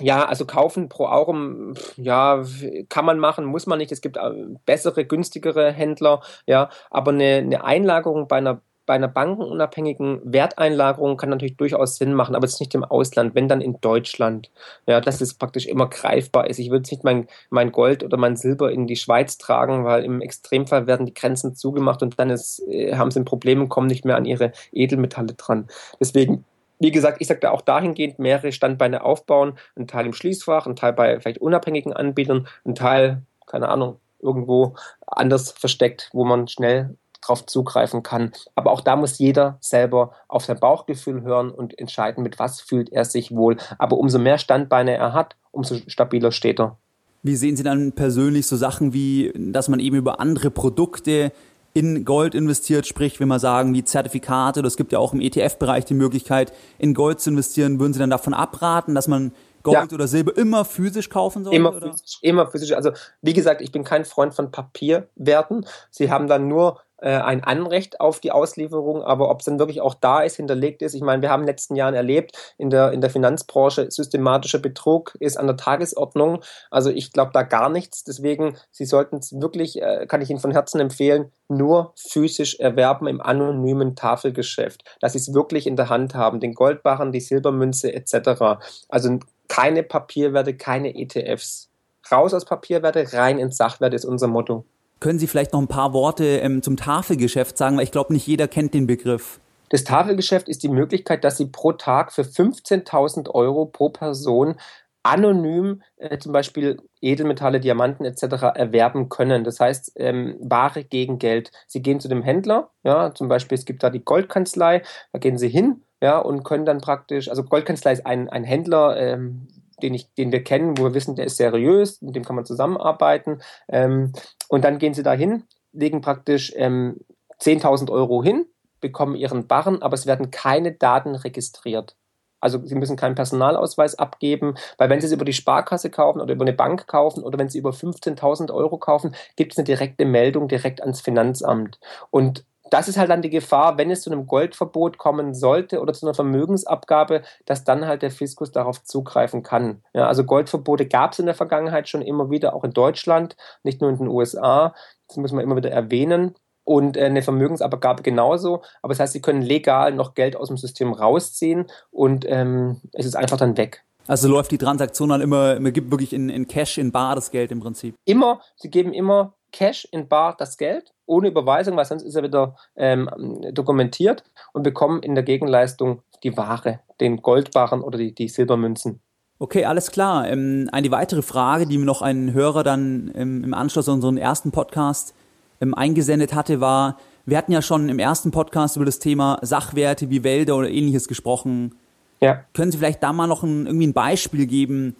[0.00, 2.42] ja, also kaufen pro Aurum, ja,
[2.88, 3.92] kann man machen, muss man nicht.
[3.92, 4.30] Es gibt äh,
[4.64, 11.28] bessere, günstigere Händler, ja, aber eine, eine Einlagerung bei einer bei einer bankenunabhängigen Werteinlagerung kann
[11.28, 14.50] natürlich durchaus Sinn machen, aber es ist nicht im Ausland, wenn dann in Deutschland.
[14.88, 16.58] Ja, dass es praktisch immer greifbar ist.
[16.58, 20.20] Ich würde nicht mein, mein Gold oder mein Silber in die Schweiz tragen, weil im
[20.20, 23.86] Extremfall werden die Grenzen zugemacht und dann ist, äh, haben sie ein Problem und kommen
[23.86, 25.68] nicht mehr an ihre Edelmetalle dran.
[26.00, 26.44] Deswegen
[26.80, 30.74] wie gesagt, ich sage da auch dahingehend mehrere Standbeine aufbauen, ein Teil im Schließfach, ein
[30.74, 34.74] Teil bei vielleicht unabhängigen Anbietern, ein Teil, keine Ahnung, irgendwo
[35.06, 38.32] anders versteckt, wo man schnell drauf zugreifen kann.
[38.54, 42.92] Aber auch da muss jeder selber auf sein Bauchgefühl hören und entscheiden, mit was fühlt
[42.92, 43.56] er sich wohl.
[43.78, 46.76] Aber umso mehr Standbeine er hat, umso stabiler steht er.
[47.22, 51.32] Wie sehen Sie dann persönlich so Sachen wie, dass man eben über andere Produkte
[51.72, 55.20] in Gold investiert, sprich, wenn wir sagen, wie Zertifikate, oder es gibt ja auch im
[55.20, 59.90] ETF-Bereich die Möglichkeit, in Gold zu investieren, würden Sie dann davon abraten, dass man Gold
[59.90, 59.94] ja.
[59.94, 61.56] oder Silber immer physisch kaufen sollte?
[61.56, 62.72] Immer physisch, immer physisch.
[62.72, 65.66] Also wie gesagt, ich bin kein Freund von Papierwerten.
[65.90, 69.94] Sie haben dann nur ein Anrecht auf die Auslieferung, aber ob es dann wirklich auch
[69.94, 70.94] da ist, hinterlegt ist.
[70.94, 74.58] Ich meine, wir haben in den letzten Jahren erlebt, in der, in der Finanzbranche systematischer
[74.58, 76.42] Betrug ist an der Tagesordnung.
[76.70, 78.04] Also ich glaube da gar nichts.
[78.04, 83.06] Deswegen, Sie sollten es wirklich, äh, kann ich Ihnen von Herzen empfehlen, nur physisch erwerben
[83.06, 87.92] im anonymen Tafelgeschäft, dass Sie es wirklich in der Hand haben, den Goldbarren, die Silbermünze
[87.92, 88.60] etc.
[88.88, 91.68] Also keine Papierwerte, keine ETFs.
[92.10, 94.64] Raus aus Papierwerte, rein ins Sachwerte ist unser Motto.
[95.00, 98.26] Können Sie vielleicht noch ein paar Worte ähm, zum Tafelgeschäft sagen, weil ich glaube, nicht
[98.26, 99.40] jeder kennt den Begriff.
[99.70, 104.56] Das Tafelgeschäft ist die Möglichkeit, dass Sie pro Tag für 15.000 Euro pro Person
[105.02, 108.22] anonym äh, zum Beispiel Edelmetalle, Diamanten etc.
[108.54, 109.44] erwerben können.
[109.44, 111.50] Das heißt, ähm, Ware gegen Geld.
[111.66, 114.82] Sie gehen zu dem Händler, ja, zum Beispiel es gibt da die Goldkanzlei,
[115.12, 118.96] da gehen Sie hin, ja, und können dann praktisch, also Goldkanzlei ist ein, ein Händler,
[118.98, 119.48] ähm,
[119.82, 122.44] den, ich, den wir kennen, wo wir wissen, der ist seriös, mit dem kann man
[122.44, 123.40] zusammenarbeiten.
[123.68, 124.12] Ähm,
[124.48, 127.00] und dann gehen sie dahin, legen praktisch ähm,
[127.40, 128.46] 10.000 Euro hin,
[128.80, 131.96] bekommen ihren Barren, aber es werden keine Daten registriert.
[132.40, 136.32] Also Sie müssen keinen Personalausweis abgeben, weil wenn Sie es über die Sparkasse kaufen oder
[136.32, 140.06] über eine Bank kaufen oder wenn Sie über 15.000 Euro kaufen, gibt es eine direkte
[140.06, 141.78] Meldung direkt ans Finanzamt.
[142.10, 145.92] Und das ist halt dann die Gefahr, wenn es zu einem Goldverbot kommen sollte oder
[145.92, 149.82] zu einer Vermögensabgabe, dass dann halt der Fiskus darauf zugreifen kann.
[149.92, 153.80] Ja, also Goldverbote gab es in der Vergangenheit schon immer wieder, auch in Deutschland, nicht
[153.80, 154.74] nur in den USA.
[155.08, 156.34] Das muss man immer wieder erwähnen.
[156.62, 158.62] Und äh, eine Vermögensabgabe genauso.
[158.82, 163.06] Aber das heißt, sie können legal noch Geld aus dem System rausziehen und ähm, es
[163.06, 163.82] ist einfach dann weg.
[164.06, 167.30] Also läuft die Transaktion dann immer, man gibt wirklich in, in Cash, in Bar das
[167.30, 167.94] Geld im Prinzip?
[168.04, 172.22] Immer, sie geben immer Cash in Bar das Geld, ohne Überweisung, weil sonst ist er
[172.22, 173.10] wieder ähm,
[173.52, 179.00] dokumentiert und bekommen in der Gegenleistung die Ware, den Goldbarren oder die, die Silbermünzen.
[179.38, 180.28] Okay, alles klar.
[180.28, 184.18] Ähm, eine weitere Frage, die mir noch ein Hörer dann ähm, im Anschluss an unseren
[184.18, 185.14] ersten Podcast
[185.60, 190.10] ähm, eingesendet hatte, war, wir hatten ja schon im ersten Podcast über das Thema Sachwerte
[190.10, 191.74] wie Wälder oder ähnliches gesprochen.
[192.20, 192.44] Ja.
[192.52, 194.94] Können Sie vielleicht da mal noch ein, irgendwie ein Beispiel geben,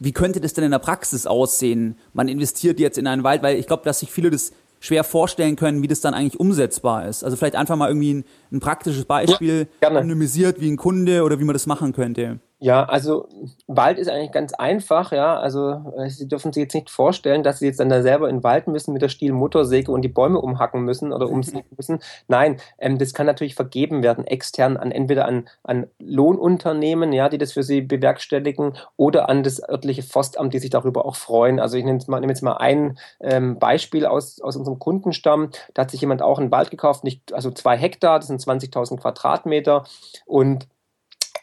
[0.00, 1.96] wie könnte das denn in der Praxis aussehen?
[2.12, 4.52] Man investiert jetzt in einen Wald, weil ich glaube, dass sich viele das
[4.84, 7.24] schwer vorstellen können, wie das dann eigentlich umsetzbar ist.
[7.24, 11.40] Also vielleicht einfach mal irgendwie ein, ein praktisches Beispiel ja, anonymisiert wie ein Kunde oder
[11.40, 12.38] wie man das machen könnte.
[12.64, 13.28] Ja, also
[13.66, 15.38] Wald ist eigentlich ganz einfach, ja.
[15.38, 18.36] Also äh, Sie dürfen sich jetzt nicht vorstellen, dass Sie jetzt dann da selber in
[18.38, 21.98] den Wald müssen mit der Stielmotorsäge und die Bäume umhacken müssen oder umsägen müssen.
[22.26, 27.36] Nein, ähm, das kann natürlich vergeben werden, extern an entweder an, an Lohnunternehmen, ja, die
[27.36, 31.60] das für Sie bewerkstelligen, oder an das örtliche Forstamt, die sich darüber auch freuen.
[31.60, 35.50] Also ich nehme jetzt mal, nehme jetzt mal ein ähm, Beispiel aus, aus unserem Kundenstamm.
[35.74, 39.02] Da hat sich jemand auch einen Wald gekauft, nicht, also zwei Hektar, das sind 20.000
[39.02, 39.84] Quadratmeter
[40.24, 40.66] und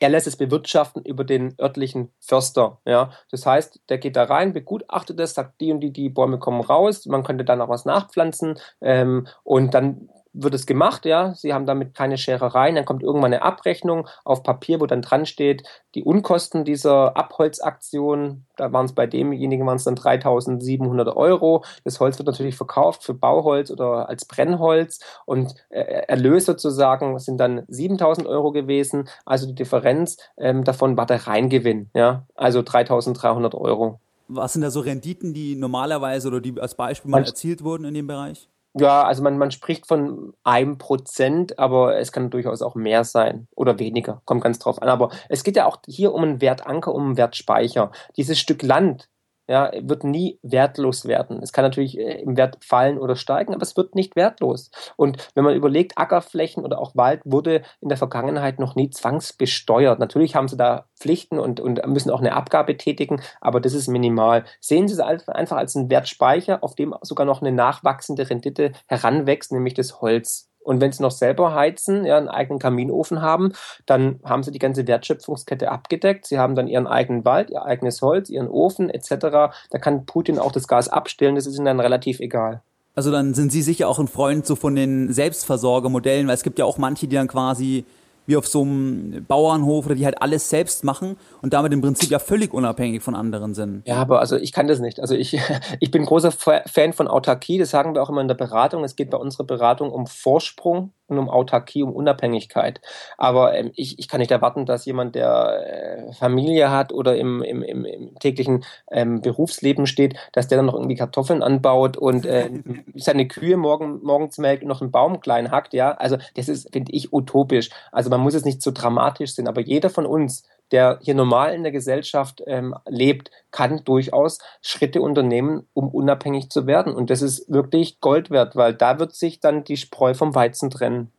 [0.02, 2.80] er lässt es bewirtschaften über den örtlichen Förster.
[2.86, 3.12] Ja.
[3.30, 6.62] Das heißt, der geht da rein, begutachtet es, sagt, die und die, die Bäume kommen
[6.62, 11.34] raus, man könnte dann auch was nachpflanzen ähm, und dann wird es gemacht, ja.
[11.36, 12.76] Sie haben damit keine Scherereien.
[12.76, 15.63] Dann kommt irgendwann eine Abrechnung auf Papier, wo dann dran steht,
[15.96, 21.63] die Unkosten dieser Abholzaktion, da waren es bei demjenigen waren es dann 3700 Euro.
[21.84, 27.38] Das Holz wird natürlich verkauft für Bauholz oder als Brennholz und äh, Erlös sozusagen sind
[27.38, 29.10] dann 7000 Euro gewesen.
[29.26, 32.26] Also die Differenz ähm, davon war der Reingewinn, ja.
[32.36, 34.00] Also 3300 Euro.
[34.30, 37.94] Was sind da so Renditen, die normalerweise oder die als Beispiel mal erzielt wurden in
[37.94, 38.48] dem Bereich?
[38.74, 43.48] Ja, also man, man spricht von einem Prozent, aber es kann durchaus auch mehr sein
[43.54, 44.22] oder weniger.
[44.26, 44.88] Kommt ganz drauf an.
[44.88, 47.92] Aber es geht ja auch hier um einen Wertanker, um einen Wertspeicher.
[48.16, 49.10] Dieses Stück Land,
[49.48, 51.42] ja, wird nie wertlos werden.
[51.42, 54.72] Es kann natürlich äh, im Wert fallen oder steigen, aber es wird nicht wertlos.
[54.96, 60.00] Und wenn man überlegt, Ackerflächen oder auch Wald wurde in der Vergangenheit noch nie zwangsbesteuert.
[60.00, 63.88] Natürlich haben sie da Pflichten und, und müssen auch eine Abgabe tätigen, aber das ist
[63.88, 64.46] minimal.
[64.60, 69.52] Sehen Sie es einfach als einen Wertspeicher, auf dem sogar noch eine nachwachsende Rendite heranwächst,
[69.52, 70.51] nämlich das Holz.
[70.63, 73.54] Und wenn sie noch selber heizen, ja, einen eigenen Kaminofen haben,
[73.86, 76.28] dann haben sie die ganze Wertschöpfungskette abgedeckt.
[76.28, 79.10] Sie haben dann ihren eigenen Wald, ihr eigenes Holz, ihren Ofen etc.
[79.10, 82.62] Da kann Putin auch das Gas abstellen, das ist ihnen dann relativ egal.
[82.93, 86.60] Also dann sind Sie sicher auch ein Freund so von den Selbstversorgermodellen, weil es gibt
[86.60, 87.86] ja auch manche, die dann quasi
[88.32, 92.10] wie auf so einem Bauernhof oder die halt alles selbst machen und damit im Prinzip
[92.10, 93.86] ja völlig unabhängig von anderen sind.
[93.86, 95.00] Ja, aber also ich kann das nicht.
[95.00, 95.38] Also ich,
[95.80, 98.84] ich bin großer Fan von Autarkie, das sagen wir auch immer in der Beratung.
[98.84, 102.82] Es geht bei unserer Beratung um Vorsprung und um Autarkie, um Unabhängigkeit.
[103.17, 107.43] Aber ähm, ich, ich kann nicht erwarten, dass jemand, der äh, Familie hat oder im,
[107.43, 112.26] im, im, im täglichen ähm, Berufsleben steht, dass der dann noch irgendwie Kartoffeln anbaut und
[112.26, 112.50] äh,
[112.95, 115.74] seine Kühe morgen, morgens melkt und noch einen Baum klein hackt.
[115.74, 117.69] Ja, also das ist, finde ich, utopisch.
[117.91, 121.54] Also man muss es nicht so dramatisch sehen, aber jeder von uns, der hier normal
[121.54, 126.94] in der Gesellschaft ähm, lebt, kann durchaus Schritte unternehmen, um unabhängig zu werden.
[126.94, 130.70] Und das ist wirklich Gold wert, weil da wird sich dann die Spreu vom Weizen
[130.70, 131.12] trennen.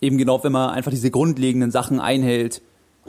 [0.00, 2.62] Eben genau, wenn man einfach diese grundlegenden Sachen einhält,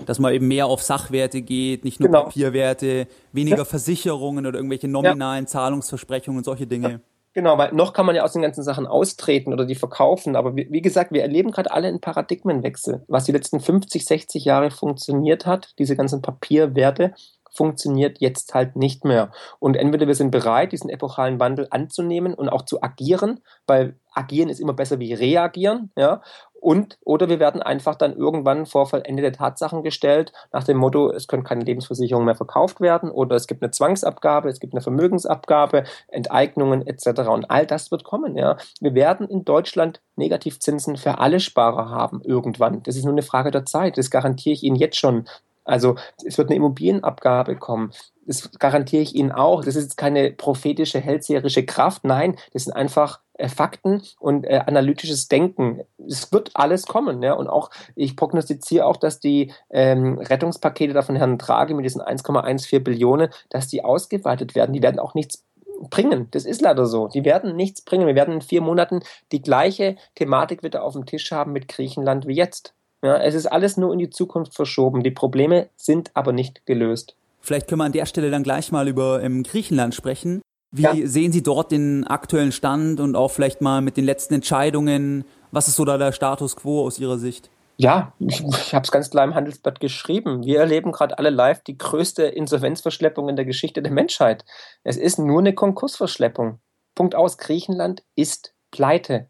[0.05, 2.23] dass man eben mehr auf Sachwerte geht, nicht nur genau.
[2.23, 3.65] Papierwerte, weniger ja.
[3.65, 5.49] Versicherungen oder irgendwelche nominalen ja.
[5.49, 6.89] Zahlungsversprechungen und solche Dinge.
[6.89, 6.99] Ja.
[7.35, 10.55] Genau, weil noch kann man ja aus den ganzen Sachen austreten oder die verkaufen, aber
[10.55, 13.03] wie, wie gesagt, wir erleben gerade alle einen Paradigmenwechsel.
[13.09, 17.13] Was die letzten 50, 60 Jahre funktioniert hat, diese ganzen Papierwerte,
[17.51, 19.31] funktioniert jetzt halt nicht mehr.
[19.59, 24.47] Und entweder wir sind bereit, diesen epochalen Wandel anzunehmen und auch zu agieren, weil agieren
[24.47, 26.21] ist immer besser wie reagieren, ja,
[26.65, 31.27] und oder wir werden einfach dann irgendwann vor vollendete Tatsachen gestellt, nach dem Motto, es
[31.27, 35.83] können keine Lebensversicherungen mehr verkauft werden oder es gibt eine Zwangsabgabe, es gibt eine Vermögensabgabe,
[36.07, 37.29] Enteignungen etc.
[37.29, 38.35] Und all das wird kommen.
[38.35, 38.57] Ja.
[38.81, 42.81] Wir werden in Deutschland Negativzinsen für alle Sparer haben irgendwann.
[42.81, 43.99] Das ist nur eine Frage der Zeit.
[43.99, 45.27] Das garantiere ich Ihnen jetzt schon.
[45.65, 47.91] Also es wird eine Immobilienabgabe kommen.
[48.25, 49.63] Das garantiere ich Ihnen auch.
[49.63, 52.03] Das ist jetzt keine prophetische, hellseherische Kraft.
[52.05, 55.81] Nein, das sind einfach äh, Fakten und äh, analytisches Denken.
[56.07, 57.33] Es wird alles kommen, ja.
[57.33, 62.01] Und auch, ich prognostiziere auch, dass die ähm, Rettungspakete da von Herrn Draghi mit diesen
[62.01, 64.73] 1,14 Billionen, dass die ausgeweitet werden.
[64.73, 65.43] Die werden auch nichts
[65.89, 66.29] bringen.
[66.31, 67.07] Das ist leider so.
[67.07, 68.07] Die werden nichts bringen.
[68.07, 69.01] Wir werden in vier Monaten
[69.31, 72.73] die gleiche Thematik wieder auf dem Tisch haben mit Griechenland wie jetzt.
[73.05, 75.03] Ja, es ist alles nur in die Zukunft verschoben.
[75.03, 77.15] Die Probleme sind aber nicht gelöst.
[77.39, 80.41] Vielleicht können wir an der Stelle dann gleich mal über ähm, Griechenland sprechen.
[80.71, 80.93] Wie ja.
[81.07, 85.23] sehen Sie dort den aktuellen Stand und auch vielleicht mal mit den letzten Entscheidungen?
[85.51, 87.51] Was ist so da der Status quo aus Ihrer Sicht?
[87.77, 90.43] Ja, ich, ich habe es ganz klar im Handelsblatt geschrieben.
[90.43, 94.45] Wir erleben gerade alle live die größte Insolvenzverschleppung in der Geschichte der Menschheit.
[94.83, 96.57] Es ist nur eine Konkursverschleppung.
[96.95, 97.37] Punkt aus.
[97.37, 99.29] Griechenland ist pleite.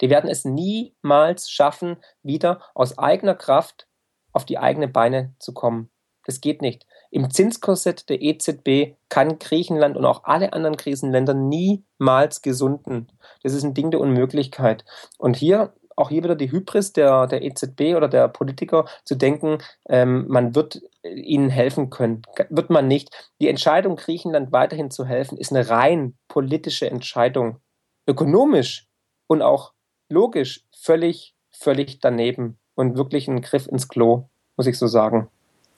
[0.00, 3.86] Die werden es niemals schaffen, wieder aus eigener Kraft
[4.32, 5.90] auf die eigenen Beine zu kommen.
[6.26, 6.86] Das geht nicht.
[7.10, 13.12] Im Zinskorsett der EZB kann Griechenland und auch alle anderen Krisenländer niemals gesunden.
[13.42, 14.84] Das ist ein Ding der Unmöglichkeit.
[15.18, 19.58] Und hier auch hier wieder die Hybris der, der EZB oder der Politiker zu denken,
[19.88, 22.22] ähm, man wird ihnen helfen können.
[22.50, 23.10] Wird man nicht.
[23.40, 27.60] Die Entscheidung, Griechenland weiterhin zu helfen, ist eine rein politische Entscheidung.
[28.06, 28.86] Ökonomisch
[29.26, 29.72] und auch
[30.08, 34.24] logisch völlig, völlig daneben und wirklich ein Griff ins Klo,
[34.56, 35.28] muss ich so sagen.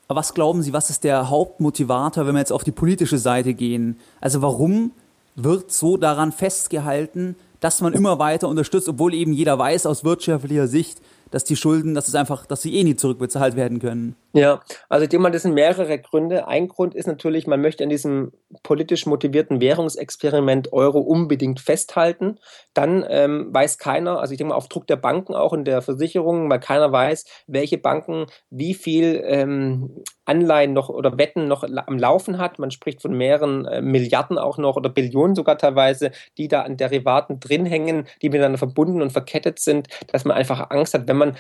[0.09, 3.55] Aber was glauben Sie, was ist der Hauptmotivator, wenn wir jetzt auf die politische Seite
[3.55, 3.99] gehen?
[4.21, 4.93] Also warum
[5.35, 10.67] wird so daran festgehalten, dass man immer weiter unterstützt, obwohl eben jeder weiß aus wirtschaftlicher
[10.67, 14.17] Sicht, dass die Schulden, dass es einfach, dass sie eh nie zurückbezahlt werden können.
[14.35, 16.47] Ja, also ich denke mal, das sind mehrere Gründe.
[16.47, 22.39] Ein Grund ist natürlich, man möchte an diesem politisch motivierten Währungsexperiment Euro unbedingt festhalten.
[22.75, 25.83] Dann ähm, weiß keiner, also ich denke mal auf Druck der Banken auch und der
[25.83, 31.99] Versicherungen, weil keiner weiß, welche Banken wie viel ähm, Anleihen noch oder Wetten noch am
[31.99, 32.59] Laufen hat.
[32.59, 36.77] Man spricht von mehreren äh, Milliarden auch noch oder Billionen sogar teilweise, die da an
[36.77, 41.17] Derivaten drin hängen, die miteinander verbunden und verkettet sind, dass man einfach Angst hat, wenn
[41.19, 41.37] man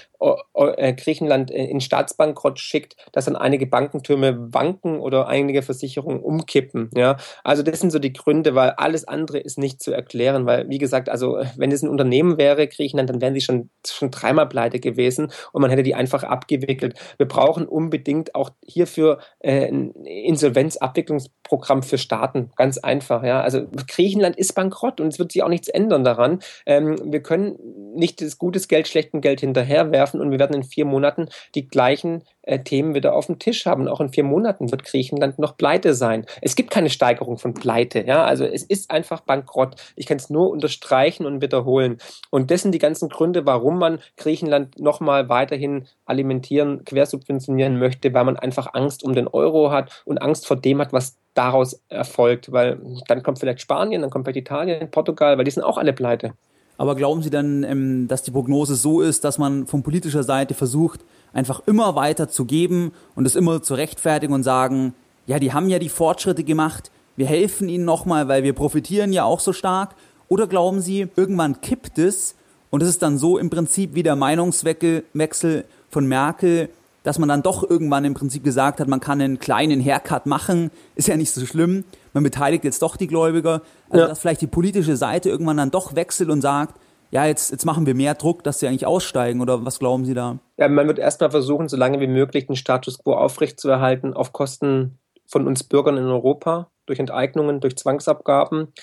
[0.76, 6.90] äh, Griechenland in Staatsbankrott schickt, dass dann einige Bankentürme wanken oder einige Versicherungen umkippen.
[6.96, 7.16] Ja?
[7.44, 10.78] Also das sind so die Gründe, weil alles andere ist nicht zu erklären, weil wie
[10.78, 14.80] gesagt, also wenn es ein Unternehmen wäre, Griechenland, dann wären sie schon, schon dreimal pleite
[14.80, 16.98] gewesen und man hätte die einfach abgewickelt.
[17.16, 22.50] Wir brauchen unbedingt auch hier hierfür äh, ein Insolvenzabwicklungsprogramm für Staaten.
[22.56, 23.22] Ganz einfach.
[23.22, 23.40] Ja.
[23.40, 26.40] Also Griechenland ist bankrott und es wird sich auch nichts ändern daran.
[26.66, 27.58] Ähm, wir können
[27.94, 31.68] nicht das gutes Geld schlechtem Geld hinterher hinterherwerfen und wir werden in vier Monaten die
[31.68, 33.86] gleichen äh, Themen wieder auf dem Tisch haben.
[33.88, 36.24] Auch in vier Monaten wird Griechenland noch pleite sein.
[36.40, 38.04] Es gibt keine Steigerung von Pleite.
[38.04, 38.24] Ja?
[38.24, 39.76] Also es ist einfach bankrott.
[39.96, 41.98] Ich kann es nur unterstreichen und wiederholen.
[42.30, 48.24] Und das sind die ganzen Gründe, warum man Griechenland nochmal weiterhin alimentieren, quersubventionieren möchte, weil
[48.24, 52.50] man einfach Angst um den Euro hat und Angst vor dem hat, was daraus erfolgt.
[52.50, 55.92] Weil dann kommt vielleicht Spanien, dann kommt vielleicht Italien, Portugal, weil die sind auch alle
[55.92, 56.32] pleite.
[56.78, 60.54] Aber glauben Sie dann, ähm, dass die Prognose so ist, dass man von politischer Seite
[60.54, 61.00] versucht,
[61.34, 64.94] einfach immer weiter zu geben und es immer zu rechtfertigen und sagen,
[65.26, 69.24] ja, die haben ja die Fortschritte gemacht, wir helfen ihnen nochmal, weil wir profitieren ja
[69.24, 69.96] auch so stark?
[70.28, 72.36] Oder glauben Sie, irgendwann kippt es
[72.70, 76.68] und es ist dann so im Prinzip wie der Meinungswechsel von Merkel,
[77.08, 80.70] dass man dann doch irgendwann im Prinzip gesagt hat, man kann einen kleinen Haircut machen,
[80.94, 84.08] ist ja nicht so schlimm, man beteiligt jetzt doch die Gläubiger, also ja.
[84.08, 86.78] dass vielleicht die politische Seite irgendwann dann doch wechselt und sagt,
[87.10, 90.12] ja, jetzt, jetzt machen wir mehr Druck, dass sie eigentlich aussteigen oder was glauben Sie
[90.12, 90.38] da?
[90.58, 94.98] Ja, man wird erstmal versuchen, so lange wie möglich den Status quo aufrechtzuerhalten auf Kosten
[95.26, 98.74] von uns Bürgern in Europa, durch Enteignungen, durch Zwangsabgaben,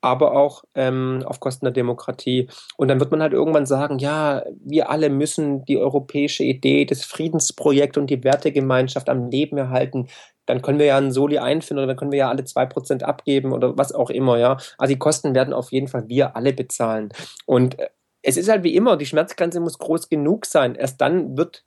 [0.00, 2.48] aber auch ähm, auf Kosten der Demokratie.
[2.76, 7.04] Und dann wird man halt irgendwann sagen, ja, wir alle müssen die europäische Idee, das
[7.04, 10.08] Friedensprojekt und die Wertegemeinschaft am Leben erhalten
[10.50, 13.52] dann können wir ja einen Soli einführen oder dann können wir ja alle 2% abgeben
[13.52, 14.58] oder was auch immer, ja.
[14.78, 17.10] Also die Kosten werden auf jeden Fall wir alle bezahlen.
[17.46, 17.88] Und äh,
[18.22, 20.74] es ist halt wie immer, die Schmerzgrenze muss groß genug sein.
[20.74, 21.64] Erst dann wird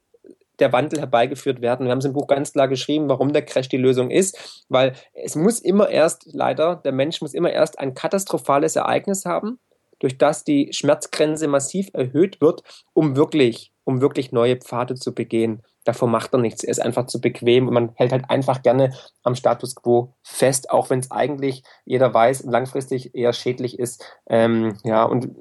[0.60, 1.86] der Wandel herbeigeführt werden.
[1.86, 4.94] Wir haben es im Buch ganz klar geschrieben, warum der Crash die Lösung ist, weil
[5.14, 9.60] es muss immer erst, leider, der Mensch muss immer erst ein katastrophales Ereignis haben,
[10.00, 12.64] durch das die Schmerzgrenze massiv erhöht wird,
[12.94, 16.64] um wirklich, um wirklich neue Pfade zu begehen davor macht er nichts.
[16.64, 20.70] Er ist einfach zu bequem und man hält halt einfach gerne am Status quo fest,
[20.70, 24.04] auch wenn es eigentlich jeder weiß, langfristig eher schädlich ist.
[24.28, 25.36] Ähm, ja, und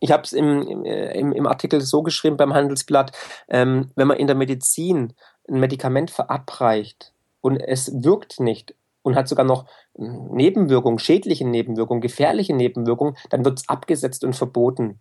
[0.00, 3.12] ich habe es im, im, im, Artikel so geschrieben beim Handelsblatt,
[3.48, 5.14] ähm, wenn man in der Medizin
[5.48, 12.54] ein Medikament verabreicht und es wirkt nicht und hat sogar noch Nebenwirkungen, schädliche Nebenwirkungen, gefährliche
[12.54, 15.00] Nebenwirkungen, dann wird es abgesetzt und verboten.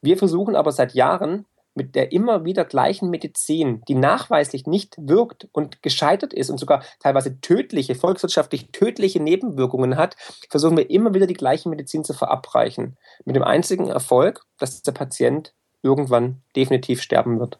[0.00, 1.46] Wir versuchen aber seit Jahren,
[1.80, 6.84] mit der immer wieder gleichen Medizin, die nachweislich nicht wirkt und gescheitert ist und sogar
[6.98, 10.14] teilweise tödliche, volkswirtschaftlich tödliche Nebenwirkungen hat,
[10.50, 12.98] versuchen wir immer wieder die gleiche Medizin zu verabreichen.
[13.24, 17.58] Mit dem einzigen Erfolg, dass der Patient irgendwann definitiv sterben wird.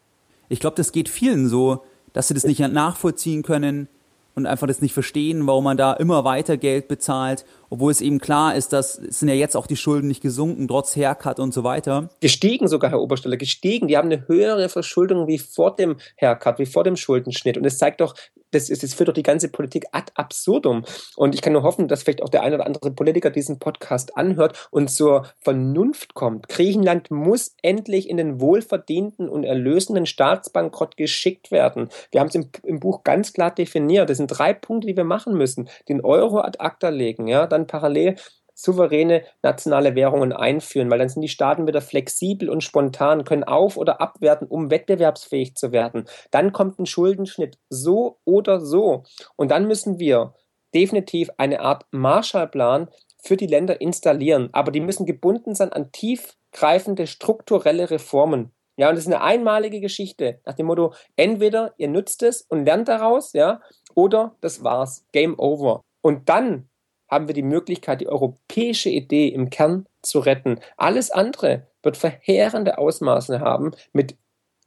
[0.50, 3.88] Ich glaube, das geht vielen so, dass sie das nicht nachvollziehen können,
[4.35, 8.18] und einfach das nicht verstehen, warum man da immer weiter Geld bezahlt, obwohl es eben
[8.18, 11.64] klar ist, dass sind ja jetzt auch die Schulden nicht gesunken, trotz Haircut und so
[11.64, 12.11] weiter.
[12.20, 13.88] Gestiegen sogar, Herr Obersteller, gestiegen.
[13.88, 17.56] Die haben eine höhere Verschuldung wie vor dem Haircut, wie vor dem Schuldenschnitt.
[17.56, 18.14] Und es zeigt doch,
[18.50, 20.85] das, ist, das führt doch die ganze Politik ad absurdum.
[21.16, 24.16] Und ich kann nur hoffen, dass vielleicht auch der ein oder andere Politiker diesen Podcast
[24.16, 26.48] anhört und zur Vernunft kommt.
[26.48, 31.88] Griechenland muss endlich in den wohlverdienten und erlösenden Staatsbankrott geschickt werden.
[32.11, 34.11] Wir haben es im, im Buch ganz klar definiert.
[34.11, 35.68] Das sind drei Punkte, die wir machen müssen.
[35.88, 38.16] Den Euro ad acta legen, ja, dann parallel
[38.55, 43.79] souveräne nationale Währungen einführen, weil dann sind die Staaten wieder flexibel und spontan, können auf-
[43.79, 46.05] oder abwerten, um wettbewerbsfähig zu werden.
[46.31, 49.05] Dann kommt ein Schuldenschnitt, so oder so.
[49.37, 50.35] Und dann müssen wir
[50.75, 52.90] definitiv eine Art Marshallplan
[53.23, 54.51] für die Länder installieren.
[54.53, 58.53] Aber die müssen gebunden sein an tiefgreifende strukturelle Reformen.
[58.77, 62.64] Ja, und das ist eine einmalige Geschichte nach dem Motto, entweder ihr nutzt es und
[62.64, 63.61] lernt daraus, ja,
[63.94, 65.83] oder das war's, Game Over.
[66.01, 66.69] Und dann
[67.11, 70.61] haben wir die Möglichkeit, die europäische Idee im Kern zu retten.
[70.77, 74.16] Alles andere wird verheerende Ausmaße haben mit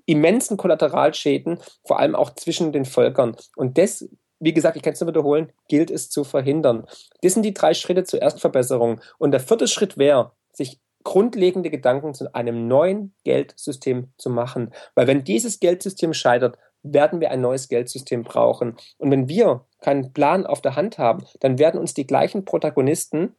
[0.06, 3.38] immensen Kollateralschäden, vor allem auch zwischen den Völkern.
[3.56, 4.08] Und das,
[4.40, 6.86] wie gesagt, ich kann es nur wiederholen, gilt es zu verhindern.
[7.22, 9.00] Das sind die drei Schritte zur Erstverbesserung.
[9.18, 14.74] Und der vierte Schritt wäre, sich grundlegende Gedanken zu einem neuen Geldsystem zu machen.
[14.96, 18.78] Weil wenn dieses Geldsystem scheitert, werden wir ein neues Geldsystem brauchen.
[18.98, 23.36] Und wenn wir keinen Plan auf der Hand haben, dann werden uns die gleichen Protagonisten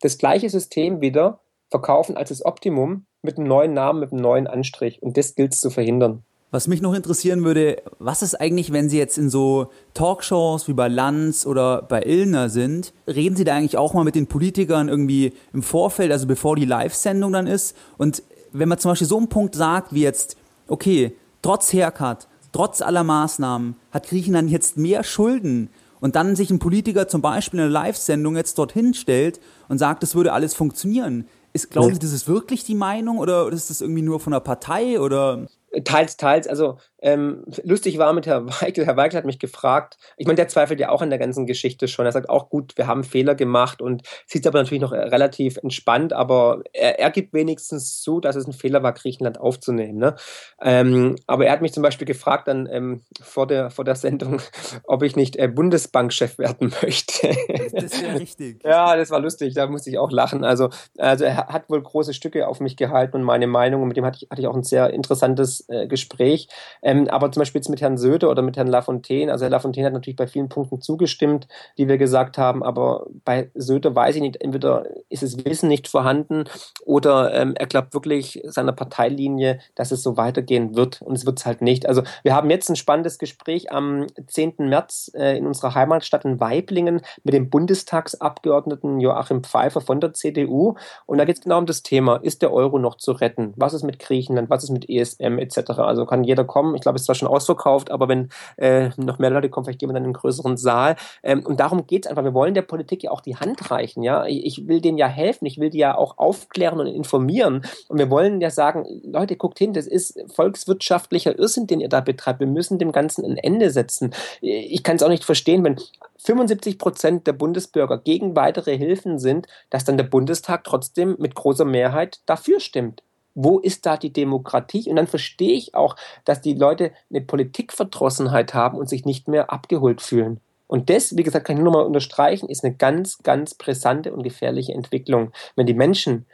[0.00, 4.46] das gleiche System wieder verkaufen als das Optimum mit einem neuen Namen, mit einem neuen
[4.46, 5.02] Anstrich.
[5.02, 6.22] Und das gilt es zu verhindern.
[6.52, 10.74] Was mich noch interessieren würde, was ist eigentlich, wenn Sie jetzt in so Talkshows wie
[10.74, 14.88] bei Lanz oder bei Illner sind, reden Sie da eigentlich auch mal mit den Politikern
[14.88, 17.76] irgendwie im Vorfeld, also bevor die Live-Sendung dann ist?
[17.98, 18.22] Und
[18.52, 20.36] wenn man zum Beispiel so einen Punkt sagt wie jetzt,
[20.68, 25.68] okay, trotz Haircut, trotz aller Maßnahmen hat Griechenland jetzt mehr Schulden
[26.00, 30.02] und dann sich ein Politiker zum Beispiel in einer Live-Sendung jetzt dorthin stellt und sagt,
[30.02, 31.28] das würde alles funktionieren.
[31.52, 34.40] Ist, glauben Sie, das ist wirklich die Meinung oder ist das irgendwie nur von der
[34.40, 35.46] Partei oder?
[35.84, 36.48] Teils, teils.
[36.48, 38.86] Also ähm, lustig war mit Herrn Weigel.
[38.86, 41.88] Herr Weigel hat mich gefragt, ich meine, der zweifelt ja auch an der ganzen Geschichte
[41.88, 42.06] schon.
[42.06, 46.12] Er sagt auch, gut, wir haben Fehler gemacht und sieht aber natürlich noch relativ entspannt,
[46.12, 49.98] aber er, er gibt wenigstens zu, dass es ein Fehler war, Griechenland aufzunehmen.
[49.98, 50.16] Ne?
[50.60, 54.40] Ähm, aber er hat mich zum Beispiel gefragt dann ähm, vor, der, vor der Sendung,
[54.84, 57.28] ob ich nicht äh, Bundesbankchef werden möchte.
[57.72, 58.64] Das wäre richtig.
[58.64, 60.44] ja, das war lustig, da musste ich auch lachen.
[60.44, 63.96] Also, also er hat wohl große Stücke auf mich gehalten und meine Meinung und mit
[63.96, 66.48] dem hatte ich, hatte ich auch ein sehr interessantes äh, Gespräch.
[66.86, 69.86] Ähm, aber zum Beispiel jetzt mit Herrn Söder oder mit Herrn Lafontaine, also Herr Lafontaine
[69.86, 74.22] hat natürlich bei vielen Punkten zugestimmt, die wir gesagt haben, aber bei Söder weiß ich
[74.22, 76.44] nicht, entweder ist das Wissen nicht vorhanden
[76.84, 81.40] oder ähm, er glaubt wirklich seiner Parteilinie, dass es so weitergehen wird und es wird
[81.40, 81.88] es halt nicht.
[81.88, 84.54] Also wir haben jetzt ein spannendes Gespräch am 10.
[84.58, 90.76] März äh, in unserer Heimatstadt in Weiblingen mit dem Bundestagsabgeordneten Joachim Pfeiffer von der CDU
[91.06, 93.54] und da geht es genau um das Thema, ist der Euro noch zu retten?
[93.56, 94.50] Was ist mit Griechenland?
[94.50, 95.70] Was ist mit ESM etc.?
[95.80, 96.75] Also kann jeder kommen.
[96.76, 99.80] Ich glaube, es ist zwar schon ausverkauft, aber wenn äh, noch mehr Leute kommen, vielleicht
[99.80, 100.96] gehen wir dann in einen größeren Saal.
[101.22, 102.24] Ähm, und darum geht es einfach.
[102.24, 104.02] Wir wollen der Politik ja auch die Hand reichen.
[104.02, 104.24] Ja?
[104.26, 105.46] Ich will denen ja helfen.
[105.46, 107.62] Ich will die ja auch aufklären und informieren.
[107.88, 112.00] Und wir wollen ja sagen, Leute, guckt hin, das ist volkswirtschaftlicher Irrsinn, den ihr da
[112.00, 112.40] betreibt.
[112.40, 114.14] Wir müssen dem Ganzen ein Ende setzen.
[114.40, 115.76] Ich kann es auch nicht verstehen, wenn
[116.18, 121.64] 75 Prozent der Bundesbürger gegen weitere Hilfen sind, dass dann der Bundestag trotzdem mit großer
[121.64, 123.02] Mehrheit dafür stimmt.
[123.36, 124.88] Wo ist da die Demokratie?
[124.88, 129.52] Und dann verstehe ich auch, dass die Leute eine Politikverdrossenheit haben und sich nicht mehr
[129.52, 130.40] abgeholt fühlen.
[130.66, 134.22] Und das, wie gesagt, kann ich nur mal unterstreichen, ist eine ganz, ganz brisante und
[134.22, 135.32] gefährliche Entwicklung.
[135.54, 136.26] Wenn die Menschen,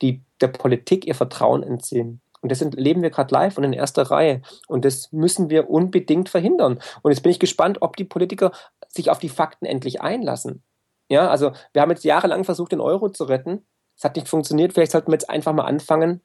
[0.00, 4.10] die der Politik ihr Vertrauen entziehen, und das erleben wir gerade live und in erster
[4.10, 4.42] Reihe.
[4.68, 6.78] Und das müssen wir unbedingt verhindern.
[7.02, 8.52] Und jetzt bin ich gespannt, ob die Politiker
[8.88, 10.62] sich auf die Fakten endlich einlassen.
[11.08, 13.66] Ja, also wir haben jetzt jahrelang versucht, den Euro zu retten.
[13.96, 14.72] Es hat nicht funktioniert.
[14.72, 16.20] Vielleicht sollten wir jetzt einfach mal anfangen,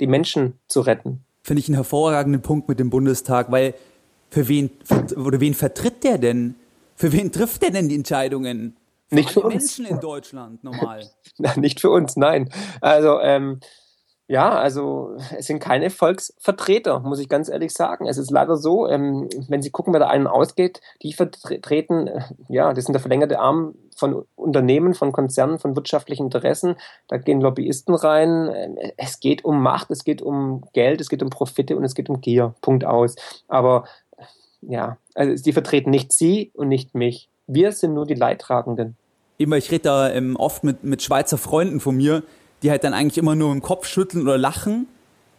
[0.00, 1.24] die Menschen zu retten.
[1.42, 3.74] Finde ich einen hervorragenden Punkt mit dem Bundestag, weil
[4.30, 6.56] für wen, für, oder wen vertritt der denn?
[6.96, 8.76] Für wen trifft der denn die Entscheidungen?
[9.08, 9.54] Für nicht für uns.
[9.54, 11.08] Menschen in Deutschland normal.
[11.56, 12.50] nicht für uns, nein.
[12.80, 13.60] Also ähm,
[14.28, 18.06] ja, also es sind keine Volksvertreter, muss ich ganz ehrlich sagen.
[18.06, 22.22] Es ist leider so, ähm, wenn Sie gucken, wer da einen ausgeht, die vertreten, äh,
[22.48, 26.74] ja, das sind der verlängerte Arm von Unternehmen, von Konzernen, von wirtschaftlichen Interessen.
[27.08, 28.48] Da gehen Lobbyisten rein.
[28.48, 31.94] Äh, es geht um Macht, es geht um Geld, es geht um Profite und es
[31.94, 32.54] geht um Gier.
[32.62, 33.14] Punkt aus.
[33.46, 33.84] Aber
[34.60, 37.28] ja, also die vertreten nicht Sie und nicht mich.
[37.46, 38.96] Wir sind nur die Leidtragenden.
[39.38, 42.24] Immer, ich rede da ähm, oft mit, mit Schweizer Freunden von mir,
[42.62, 44.88] die halt dann eigentlich immer nur im Kopf schütteln oder lachen,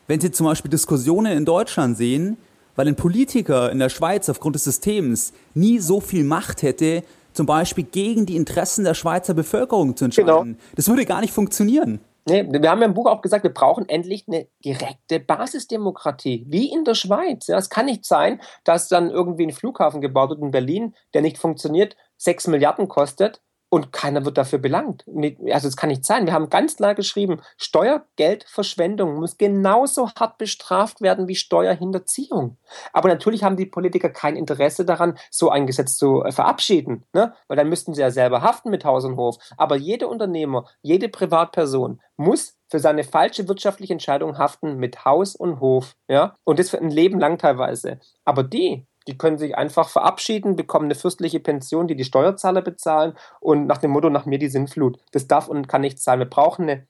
[0.07, 2.38] wenn sie zum Beispiel Diskussionen in Deutschland sehen,
[2.76, 7.03] weil ein Politiker in der Schweiz aufgrund des Systems nie so viel Macht hätte,
[7.34, 10.28] zum Beispiel gegen die Interessen der Schweizer Bevölkerung zu entscheiden.
[10.28, 10.57] Genau.
[10.76, 11.99] Das würde gar nicht funktionieren.
[12.30, 16.70] Nee, wir haben ja im Buch auch gesagt, wir brauchen endlich eine direkte Basisdemokratie, wie
[16.70, 17.47] in der Schweiz.
[17.47, 21.22] Ja, es kann nicht sein, dass dann irgendwie ein Flughafen gebaut wird in Berlin, der
[21.22, 25.05] nicht funktioniert, sechs Milliarden kostet und keiner wird dafür belangt.
[25.51, 26.26] Also es kann nicht sein.
[26.26, 32.57] Wir haben ganz klar geschrieben, Steuergeldverschwendung muss genauso hart bestraft werden wie Steuerhinterziehung.
[32.93, 37.34] Aber natürlich haben die Politiker kein Interesse daran, so ein Gesetz zu äh, verabschieden, ne?
[37.47, 39.38] weil dann müssten sie ja selber haften mit Haus und Hof.
[39.57, 45.59] Aber jeder Unternehmer, jede Privatperson muss für seine falsche wirtschaftliche Entscheidung haften mit Haus und
[45.59, 45.95] Hof.
[46.07, 46.36] Ja?
[46.43, 47.99] Und das für ein Leben lang teilweise.
[48.26, 53.14] Aber die, die können sich einfach verabschieden, bekommen eine fürstliche Pension, die die Steuerzahler bezahlen
[53.39, 54.99] und nach dem Motto, nach mir die Sinnflut.
[55.12, 56.20] Das darf und kann nicht sein.
[56.20, 56.88] Wir brauchen eine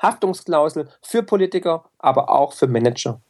[0.00, 3.20] Haftungsklausel für Politiker, aber auch für Manager.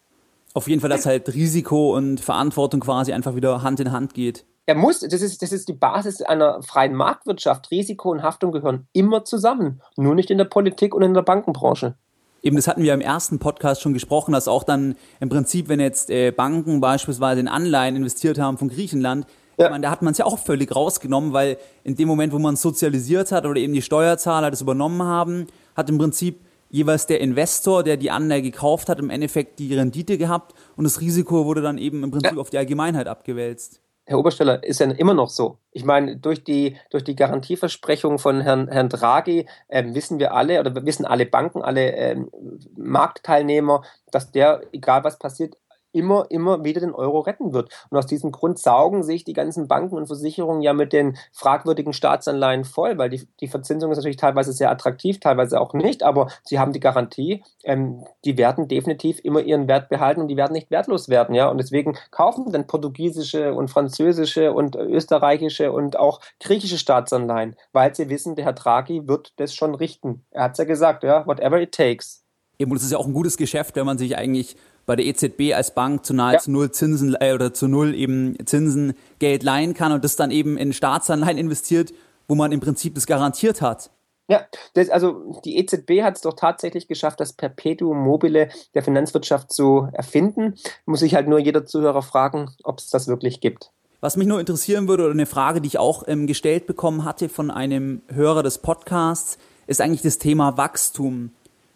[0.55, 4.45] Auf jeden Fall, dass halt Risiko und Verantwortung quasi einfach wieder Hand in Hand geht.
[4.67, 7.71] Er muss, das ist, das ist die Basis einer freien Marktwirtschaft.
[7.71, 11.97] Risiko und Haftung gehören immer zusammen, nur nicht in der Politik und in der Bankenbranche.
[12.43, 15.79] Eben, das hatten wir im ersten Podcast schon gesprochen, dass auch dann im Prinzip, wenn
[15.79, 19.27] jetzt äh, Banken beispielsweise in Anleihen investiert haben von Griechenland,
[19.59, 19.71] ja.
[19.71, 22.55] meine, da hat man es ja auch völlig rausgenommen, weil in dem Moment, wo man
[22.55, 27.21] es sozialisiert hat oder eben die Steuerzahler das übernommen haben, hat im Prinzip jeweils der
[27.21, 31.63] Investor, der die Anleihe gekauft hat, im Endeffekt die Rendite gehabt und das Risiko wurde
[31.63, 32.39] dann eben im Prinzip ja.
[32.39, 33.82] auf die Allgemeinheit abgewälzt.
[34.05, 35.59] Herr Obersteller, ist ja immer noch so.
[35.71, 40.59] Ich meine, durch die, durch die Garantieversprechung von Herrn, Herrn Draghi ähm, wissen wir alle
[40.59, 42.31] oder wissen alle Banken, alle ähm,
[42.77, 45.57] Marktteilnehmer, dass der, egal was passiert,
[45.93, 47.71] immer, immer wieder den Euro retten wird.
[47.91, 51.93] Und aus diesem Grund saugen sich die ganzen Banken und Versicherungen ja mit den fragwürdigen
[51.93, 56.29] Staatsanleihen voll, weil die, die Verzinsung ist natürlich teilweise sehr attraktiv, teilweise auch nicht, aber
[56.45, 60.53] sie haben die Garantie, ähm, die werden definitiv immer ihren Wert behalten und die werden
[60.53, 61.49] nicht wertlos werden, ja.
[61.49, 68.09] Und deswegen kaufen dann portugiesische und französische und österreichische und auch griechische Staatsanleihen, weil sie
[68.09, 70.25] wissen, der Herr Draghi wird das schon richten.
[70.31, 72.23] Er hat es ja gesagt, ja, whatever it takes.
[72.59, 74.57] Eben, und es ist ja auch ein gutes Geschäft, wenn man sich eigentlich
[74.87, 76.53] bei der EZB als Bank zu nahezu ja.
[76.53, 80.57] null Zinsen äh, oder zu null eben Zinsen Geld leihen kann und das dann eben
[80.57, 81.93] in Staatsanleihen investiert,
[82.29, 83.91] wo man im Prinzip das garantiert hat.
[84.29, 89.53] Ja, das, also die EZB hat es doch tatsächlich geschafft, das Perpetuum mobile der Finanzwirtschaft
[89.53, 90.55] zu erfinden.
[90.87, 93.71] Muss sich halt nur jeder Zuhörer fragen, ob es das wirklich gibt.
[94.01, 97.29] Was mich nur interessieren würde, oder eine Frage, die ich auch ähm, gestellt bekommen hatte
[97.29, 101.31] von einem Hörer des Podcasts, ist eigentlich das Thema Wachstum.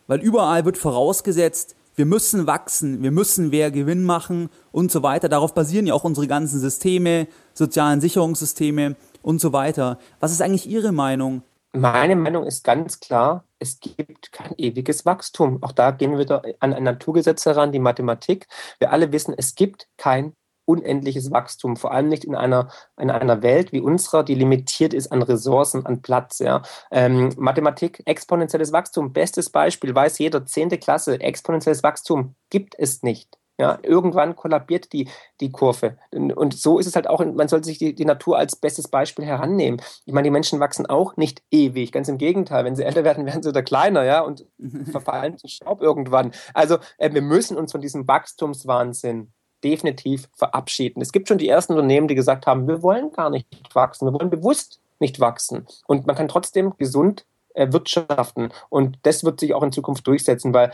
[0.06, 5.28] Weil überall wird vorausgesetzt, wir müssen wachsen, wir müssen mehr Gewinn machen und so weiter.
[5.28, 9.98] Darauf basieren ja auch unsere ganzen Systeme, sozialen Sicherungssysteme und so weiter.
[10.20, 11.42] Was ist eigentlich Ihre Meinung?
[11.72, 15.62] Meine Meinung ist ganz klar, es gibt kein ewiges Wachstum.
[15.62, 18.46] Auch da gehen wir wieder an ein Naturgesetz heran, die Mathematik.
[18.78, 20.34] Wir alle wissen, es gibt kein
[20.66, 22.68] unendliches Wachstum, vor allem nicht in einer,
[23.00, 26.40] in einer Welt wie unserer, die limitiert ist an Ressourcen, an Platz.
[26.40, 26.62] Ja.
[26.90, 33.38] Ähm, Mathematik, exponentielles Wachstum, bestes Beispiel, weiß jeder, zehnte Klasse, exponentielles Wachstum gibt es nicht.
[33.58, 35.08] Ja, irgendwann kollabiert die,
[35.40, 35.96] die Kurve.
[36.10, 39.24] Und so ist es halt auch, man sollte sich die, die Natur als bestes Beispiel
[39.24, 39.80] herannehmen.
[40.04, 42.66] Ich meine, die Menschen wachsen auch nicht ewig, ganz im Gegenteil.
[42.66, 44.44] Wenn sie älter werden, werden sie wieder kleiner, ja, und
[44.90, 46.32] verfallen zu Staub irgendwann.
[46.52, 49.32] Also, äh, wir müssen uns von diesem Wachstumswahnsinn
[49.64, 51.00] definitiv verabschieden.
[51.00, 54.12] Es gibt schon die ersten Unternehmen, die gesagt haben, wir wollen gar nicht wachsen, wir
[54.12, 55.66] wollen bewusst nicht wachsen.
[55.86, 58.50] Und man kann trotzdem gesund äh, wirtschaften.
[58.68, 60.72] Und das wird sich auch in Zukunft durchsetzen, weil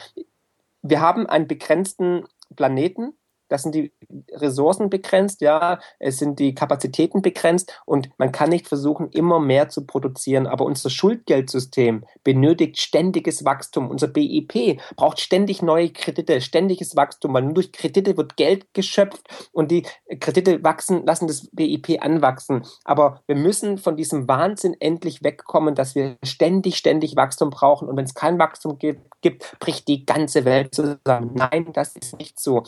[0.82, 2.24] wir haben einen begrenzten
[2.56, 3.14] Planeten.
[3.52, 3.92] Das sind die
[4.32, 9.68] Ressourcen begrenzt, ja, es sind die Kapazitäten begrenzt und man kann nicht versuchen, immer mehr
[9.68, 10.46] zu produzieren.
[10.46, 13.90] Aber unser Schuldgeldsystem benötigt ständiges Wachstum.
[13.90, 19.28] Unser BIP braucht ständig neue Kredite, ständiges Wachstum, weil nur durch Kredite wird Geld geschöpft
[19.52, 19.84] und die
[20.20, 22.64] Kredite wachsen, lassen das BIP anwachsen.
[22.84, 27.88] Aber wir müssen von diesem Wahnsinn endlich wegkommen, dass wir ständig, ständig Wachstum brauchen.
[27.88, 31.32] Und wenn es kein Wachstum gibt, gibt, bricht die ganze Welt zusammen.
[31.34, 32.64] Nein, das ist nicht so.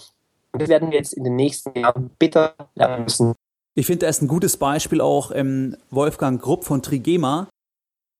[0.55, 3.34] Und das werden wir jetzt in den nächsten Jahren bitter lernen müssen.
[3.74, 7.48] Ich finde, da ist ein gutes Beispiel auch ähm, Wolfgang Grupp von Trigema.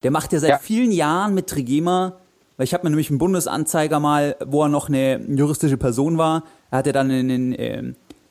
[0.03, 0.59] Der macht ja seit ja.
[0.59, 2.19] vielen Jahren mit Trigema,
[2.57, 6.43] weil ich habe mir nämlich einen Bundesanzeiger mal, wo er noch eine juristische Person war,
[6.73, 7.79] er hat ja dann in den, äh,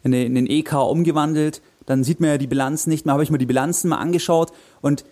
[0.04, 3.24] in den, in den EK umgewandelt, dann sieht man ja die Bilanzen nicht mehr, habe
[3.24, 4.52] ich mir die Bilanzen mal angeschaut
[4.82, 5.06] und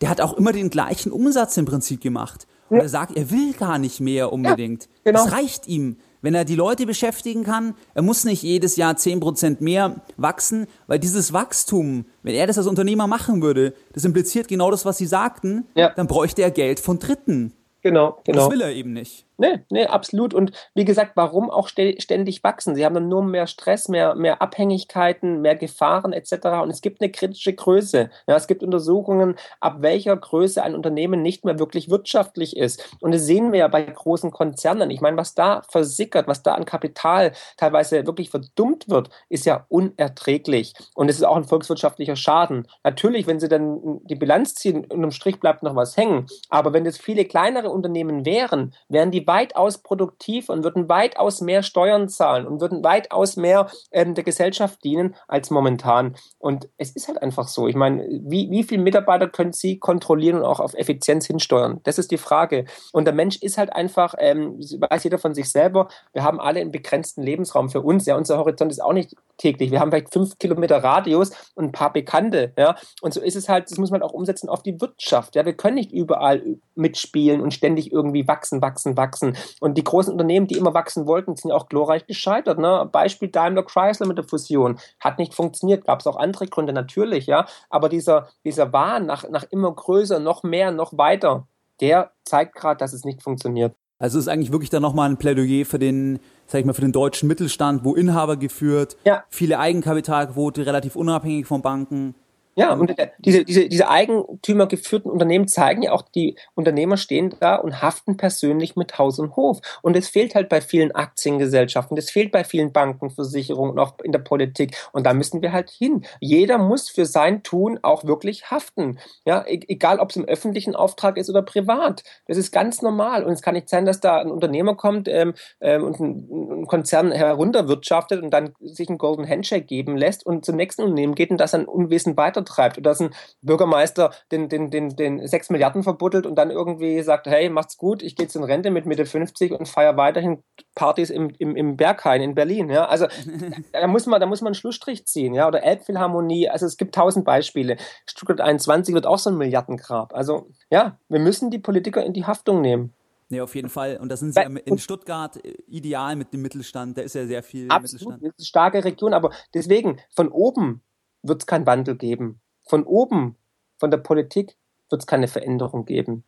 [0.00, 2.48] der hat auch immer den gleichen Umsatz im Prinzip gemacht.
[2.70, 4.84] Und er sagt, er will gar nicht mehr unbedingt.
[4.84, 5.24] Ja, genau.
[5.24, 5.96] Das reicht ihm.
[6.22, 10.98] Wenn er die Leute beschäftigen kann, er muss nicht jedes Jahr 10% mehr wachsen, weil
[10.98, 15.06] dieses Wachstum, wenn er das als Unternehmer machen würde, das impliziert genau das, was Sie
[15.06, 15.90] sagten, ja.
[15.90, 17.52] dann bräuchte er Geld von Dritten.
[17.82, 18.38] Genau, genau.
[18.38, 19.26] Das will er eben nicht.
[19.42, 20.34] Nee, nee, absolut.
[20.34, 22.76] Und wie gesagt, warum auch ständig wachsen?
[22.76, 26.62] Sie haben dann nur mehr Stress, mehr, mehr Abhängigkeiten, mehr Gefahren etc.
[26.62, 28.08] Und es gibt eine kritische Größe.
[28.28, 32.96] Ja, es gibt Untersuchungen, ab welcher Größe ein Unternehmen nicht mehr wirklich wirtschaftlich ist.
[33.00, 34.92] Und das sehen wir ja bei großen Konzernen.
[34.92, 39.66] Ich meine, was da versickert, was da an Kapital teilweise wirklich verdummt wird, ist ja
[39.68, 40.72] unerträglich.
[40.94, 42.68] Und es ist auch ein volkswirtschaftlicher Schaden.
[42.84, 46.26] Natürlich, wenn Sie dann die Bilanz ziehen, unterm Strich bleibt noch was hängen.
[46.48, 51.62] Aber wenn es viele kleinere Unternehmen wären, wären die weitaus produktiv und würden weitaus mehr
[51.62, 56.16] Steuern zahlen und würden weitaus mehr ähm, der Gesellschaft dienen als momentan.
[56.38, 57.66] Und es ist halt einfach so.
[57.66, 61.80] Ich meine, wie, wie viele Mitarbeiter können Sie kontrollieren und auch auf Effizienz hinsteuern?
[61.84, 62.66] Das ist die Frage.
[62.92, 66.60] Und der Mensch ist halt einfach, ähm, weiß jeder von sich selber, wir haben alle
[66.60, 68.04] einen begrenzten Lebensraum für uns.
[68.04, 69.70] Ja, unser Horizont ist auch nicht täglich.
[69.70, 72.52] Wir haben vielleicht fünf Kilometer Radius und ein paar Bekannte.
[72.58, 75.36] Ja, und so ist es halt, das muss man auch umsetzen auf die Wirtschaft.
[75.36, 76.42] Ja, wir können nicht überall
[76.74, 79.36] mitspielen und ständig irgendwie wachsen, wachsen, wachsen wachsen.
[79.60, 82.58] Und die großen Unternehmen, die immer wachsen wollten, sind ja auch glorreich gescheitert.
[82.58, 82.88] Ne?
[82.90, 84.78] Beispiel Daimler Chrysler mit der Fusion.
[85.00, 87.46] Hat nicht funktioniert, gab es auch andere Gründe natürlich, ja.
[87.70, 91.46] Aber dieser, dieser Wahn nach, nach immer größer, noch mehr, noch weiter,
[91.80, 93.74] der zeigt gerade, dass es nicht funktioniert.
[93.98, 96.90] Also ist eigentlich wirklich dann nochmal ein Plädoyer für den, sag ich mal, für den
[96.90, 99.22] deutschen Mittelstand, wo Inhaber geführt, ja.
[99.28, 102.16] viele Eigenkapitalquote, relativ unabhängig von Banken.
[102.54, 107.80] Ja, und diese, diese, diese eigentümergeführten Unternehmen zeigen ja auch, die Unternehmer stehen da und
[107.80, 109.60] haften persönlich mit Haus und Hof.
[109.80, 113.98] Und es fehlt halt bei vielen Aktiengesellschaften, das fehlt bei vielen Banken, Versicherungen und auch
[114.02, 114.76] in der Politik.
[114.92, 116.04] Und da müssen wir halt hin.
[116.20, 118.98] Jeder muss für sein Tun auch wirklich haften.
[119.24, 122.04] Ja, e-, egal ob es im öffentlichen Auftrag ist oder privat.
[122.26, 123.24] Das ist ganz normal.
[123.24, 126.66] Und es kann nicht sein, dass da ein Unternehmer kommt ähm, ähm, und ein, ein
[126.66, 131.30] Konzern herunterwirtschaftet und dann sich einen Golden Handshake geben lässt und zum nächsten Unternehmen geht
[131.30, 135.50] und das ein Unwesen weiter treibt oder dass ein Bürgermeister den, den, den, den 6
[135.50, 138.86] Milliarden verbuddelt und dann irgendwie sagt, hey, macht's gut, ich gehe jetzt in Rente mit
[138.86, 140.42] Mitte 50 und feiere weiterhin
[140.74, 142.70] Partys im, im, im Berghain in Berlin.
[142.70, 142.86] Ja?
[142.86, 143.06] Also
[143.72, 146.94] da muss man, da muss man einen Schlussstrich ziehen, ja, oder Elbphilharmonie, also es gibt
[146.94, 147.76] tausend Beispiele.
[148.06, 150.14] Stuttgart 21 wird auch so ein Milliardengrab.
[150.14, 152.92] Also ja, wir müssen die Politiker in die Haftung nehmen.
[153.32, 153.96] Nee, auf jeden Fall.
[153.96, 156.98] Und da sind Sie in Stuttgart äh, ideal mit dem Mittelstand.
[156.98, 158.22] Da ist ja sehr viel Absolut, Mittelstand.
[158.22, 160.82] Eine starke Region, aber deswegen, von oben
[161.22, 162.40] wird es keinen Wandel geben.
[162.68, 163.36] Von oben,
[163.78, 164.56] von der Politik,
[164.90, 166.24] wird es keine Veränderung geben.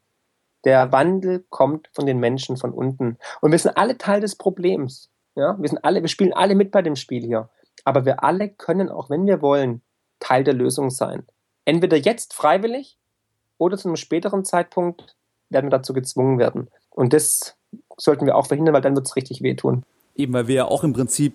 [0.65, 3.19] Der Wandel kommt von den Menschen von unten.
[3.41, 5.11] Und wir sind alle Teil des Problems.
[5.35, 7.51] Ja, wir sind alle, wir spielen alle mit bei dem Spiel hier.
[7.85, 9.83] Aber wir alle können, auch wenn wir wollen,
[10.21, 11.27] Teil der Lösung sein.
[11.65, 12.99] Entweder jetzt freiwillig
[13.59, 15.17] oder zu einem späteren Zeitpunkt
[15.51, 16.71] werden wir dazu gezwungen werden.
[16.91, 17.57] Und das
[17.97, 19.85] sollten wir auch verhindern, weil dann wird es richtig wehtun.
[20.15, 21.35] Eben, weil wir ja auch im Prinzip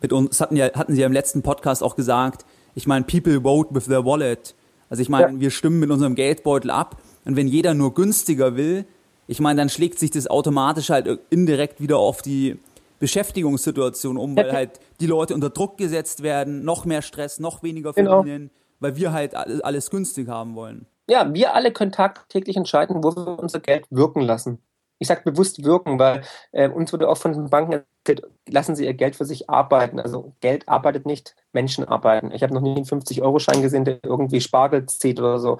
[0.00, 2.44] mit uns, hatten, ja, hatten Sie ja im letzten Podcast auch gesagt,
[2.74, 4.54] ich meine, people vote with their wallet.
[4.88, 5.40] Also ich meine, ja.
[5.40, 8.84] wir stimmen mit unserem Geldbeutel ab und wenn jeder nur günstiger will,
[9.26, 12.58] ich meine, dann schlägt sich das automatisch halt indirekt wieder auf die
[12.98, 17.94] Beschäftigungssituation um, weil halt die Leute unter Druck gesetzt werden, noch mehr Stress, noch weniger
[17.94, 18.50] verdienen, genau.
[18.80, 20.86] weil wir halt alles günstig haben wollen.
[21.08, 24.58] Ja, wir alle können tagtäglich entscheiden, wo wir unser Geld wirken lassen
[25.00, 28.86] ich sage bewusst wirken, weil äh, uns wurde auch von den Banken erzählt, lassen Sie
[28.86, 30.00] Ihr Geld für sich arbeiten.
[30.00, 32.30] Also Geld arbeitet nicht, Menschen arbeiten.
[32.32, 35.58] Ich habe noch nie einen 50-Euro-Schein gesehen, der irgendwie Spargel zieht oder so.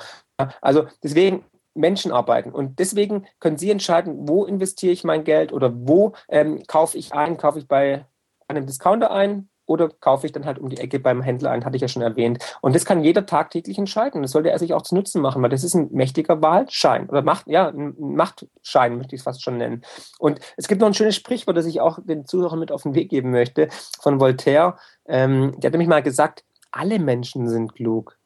[0.60, 1.44] Also deswegen
[1.74, 2.50] Menschen arbeiten.
[2.50, 7.12] Und deswegen können Sie entscheiden, wo investiere ich mein Geld oder wo ähm, kaufe ich
[7.12, 8.06] ein, kaufe ich bei
[8.48, 11.76] einem Discounter ein, oder kaufe ich dann halt um die Ecke beim Händler ein, hatte
[11.76, 12.44] ich ja schon erwähnt.
[12.60, 14.20] Und das kann jeder tagtäglich entscheiden.
[14.20, 17.22] Das sollte er sich auch zu Nutzen machen, weil das ist ein mächtiger Wahlschein oder
[17.22, 19.82] Macht, ja, ein Machtschein möchte ich es fast schon nennen.
[20.18, 22.96] Und es gibt noch ein schönes Sprichwort, das ich auch den Zuhörern mit auf den
[22.96, 23.68] Weg geben möchte,
[24.00, 24.76] von Voltaire.
[25.06, 26.42] Ähm, der hat nämlich mal gesagt,
[26.72, 28.18] alle Menschen sind klug.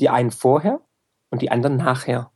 [0.00, 0.80] Die einen vorher
[1.28, 2.30] und die anderen nachher.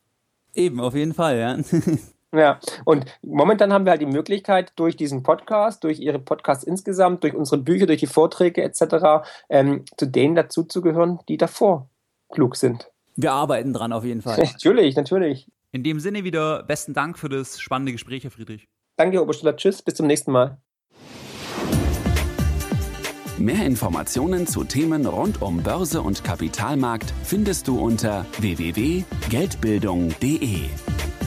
[0.52, 1.56] Eben, auf jeden Fall, ja.
[2.34, 7.22] Ja, und momentan haben wir halt die Möglichkeit, durch diesen Podcast, durch Ihre Podcasts insgesamt,
[7.22, 11.88] durch unsere Bücher, durch die Vorträge etc., ähm, zu denen dazuzugehören, die davor
[12.30, 12.90] klug sind.
[13.16, 14.38] Wir arbeiten dran auf jeden Fall.
[14.38, 15.50] natürlich, natürlich.
[15.70, 18.68] In dem Sinne wieder besten Dank für das spannende Gespräch, Herr Friedrich.
[18.96, 19.56] Danke, Herr Obersteller.
[19.56, 20.58] Tschüss, bis zum nächsten Mal.
[23.38, 30.68] Mehr Informationen zu Themen rund um Börse und Kapitalmarkt findest du unter www.geldbildung.de.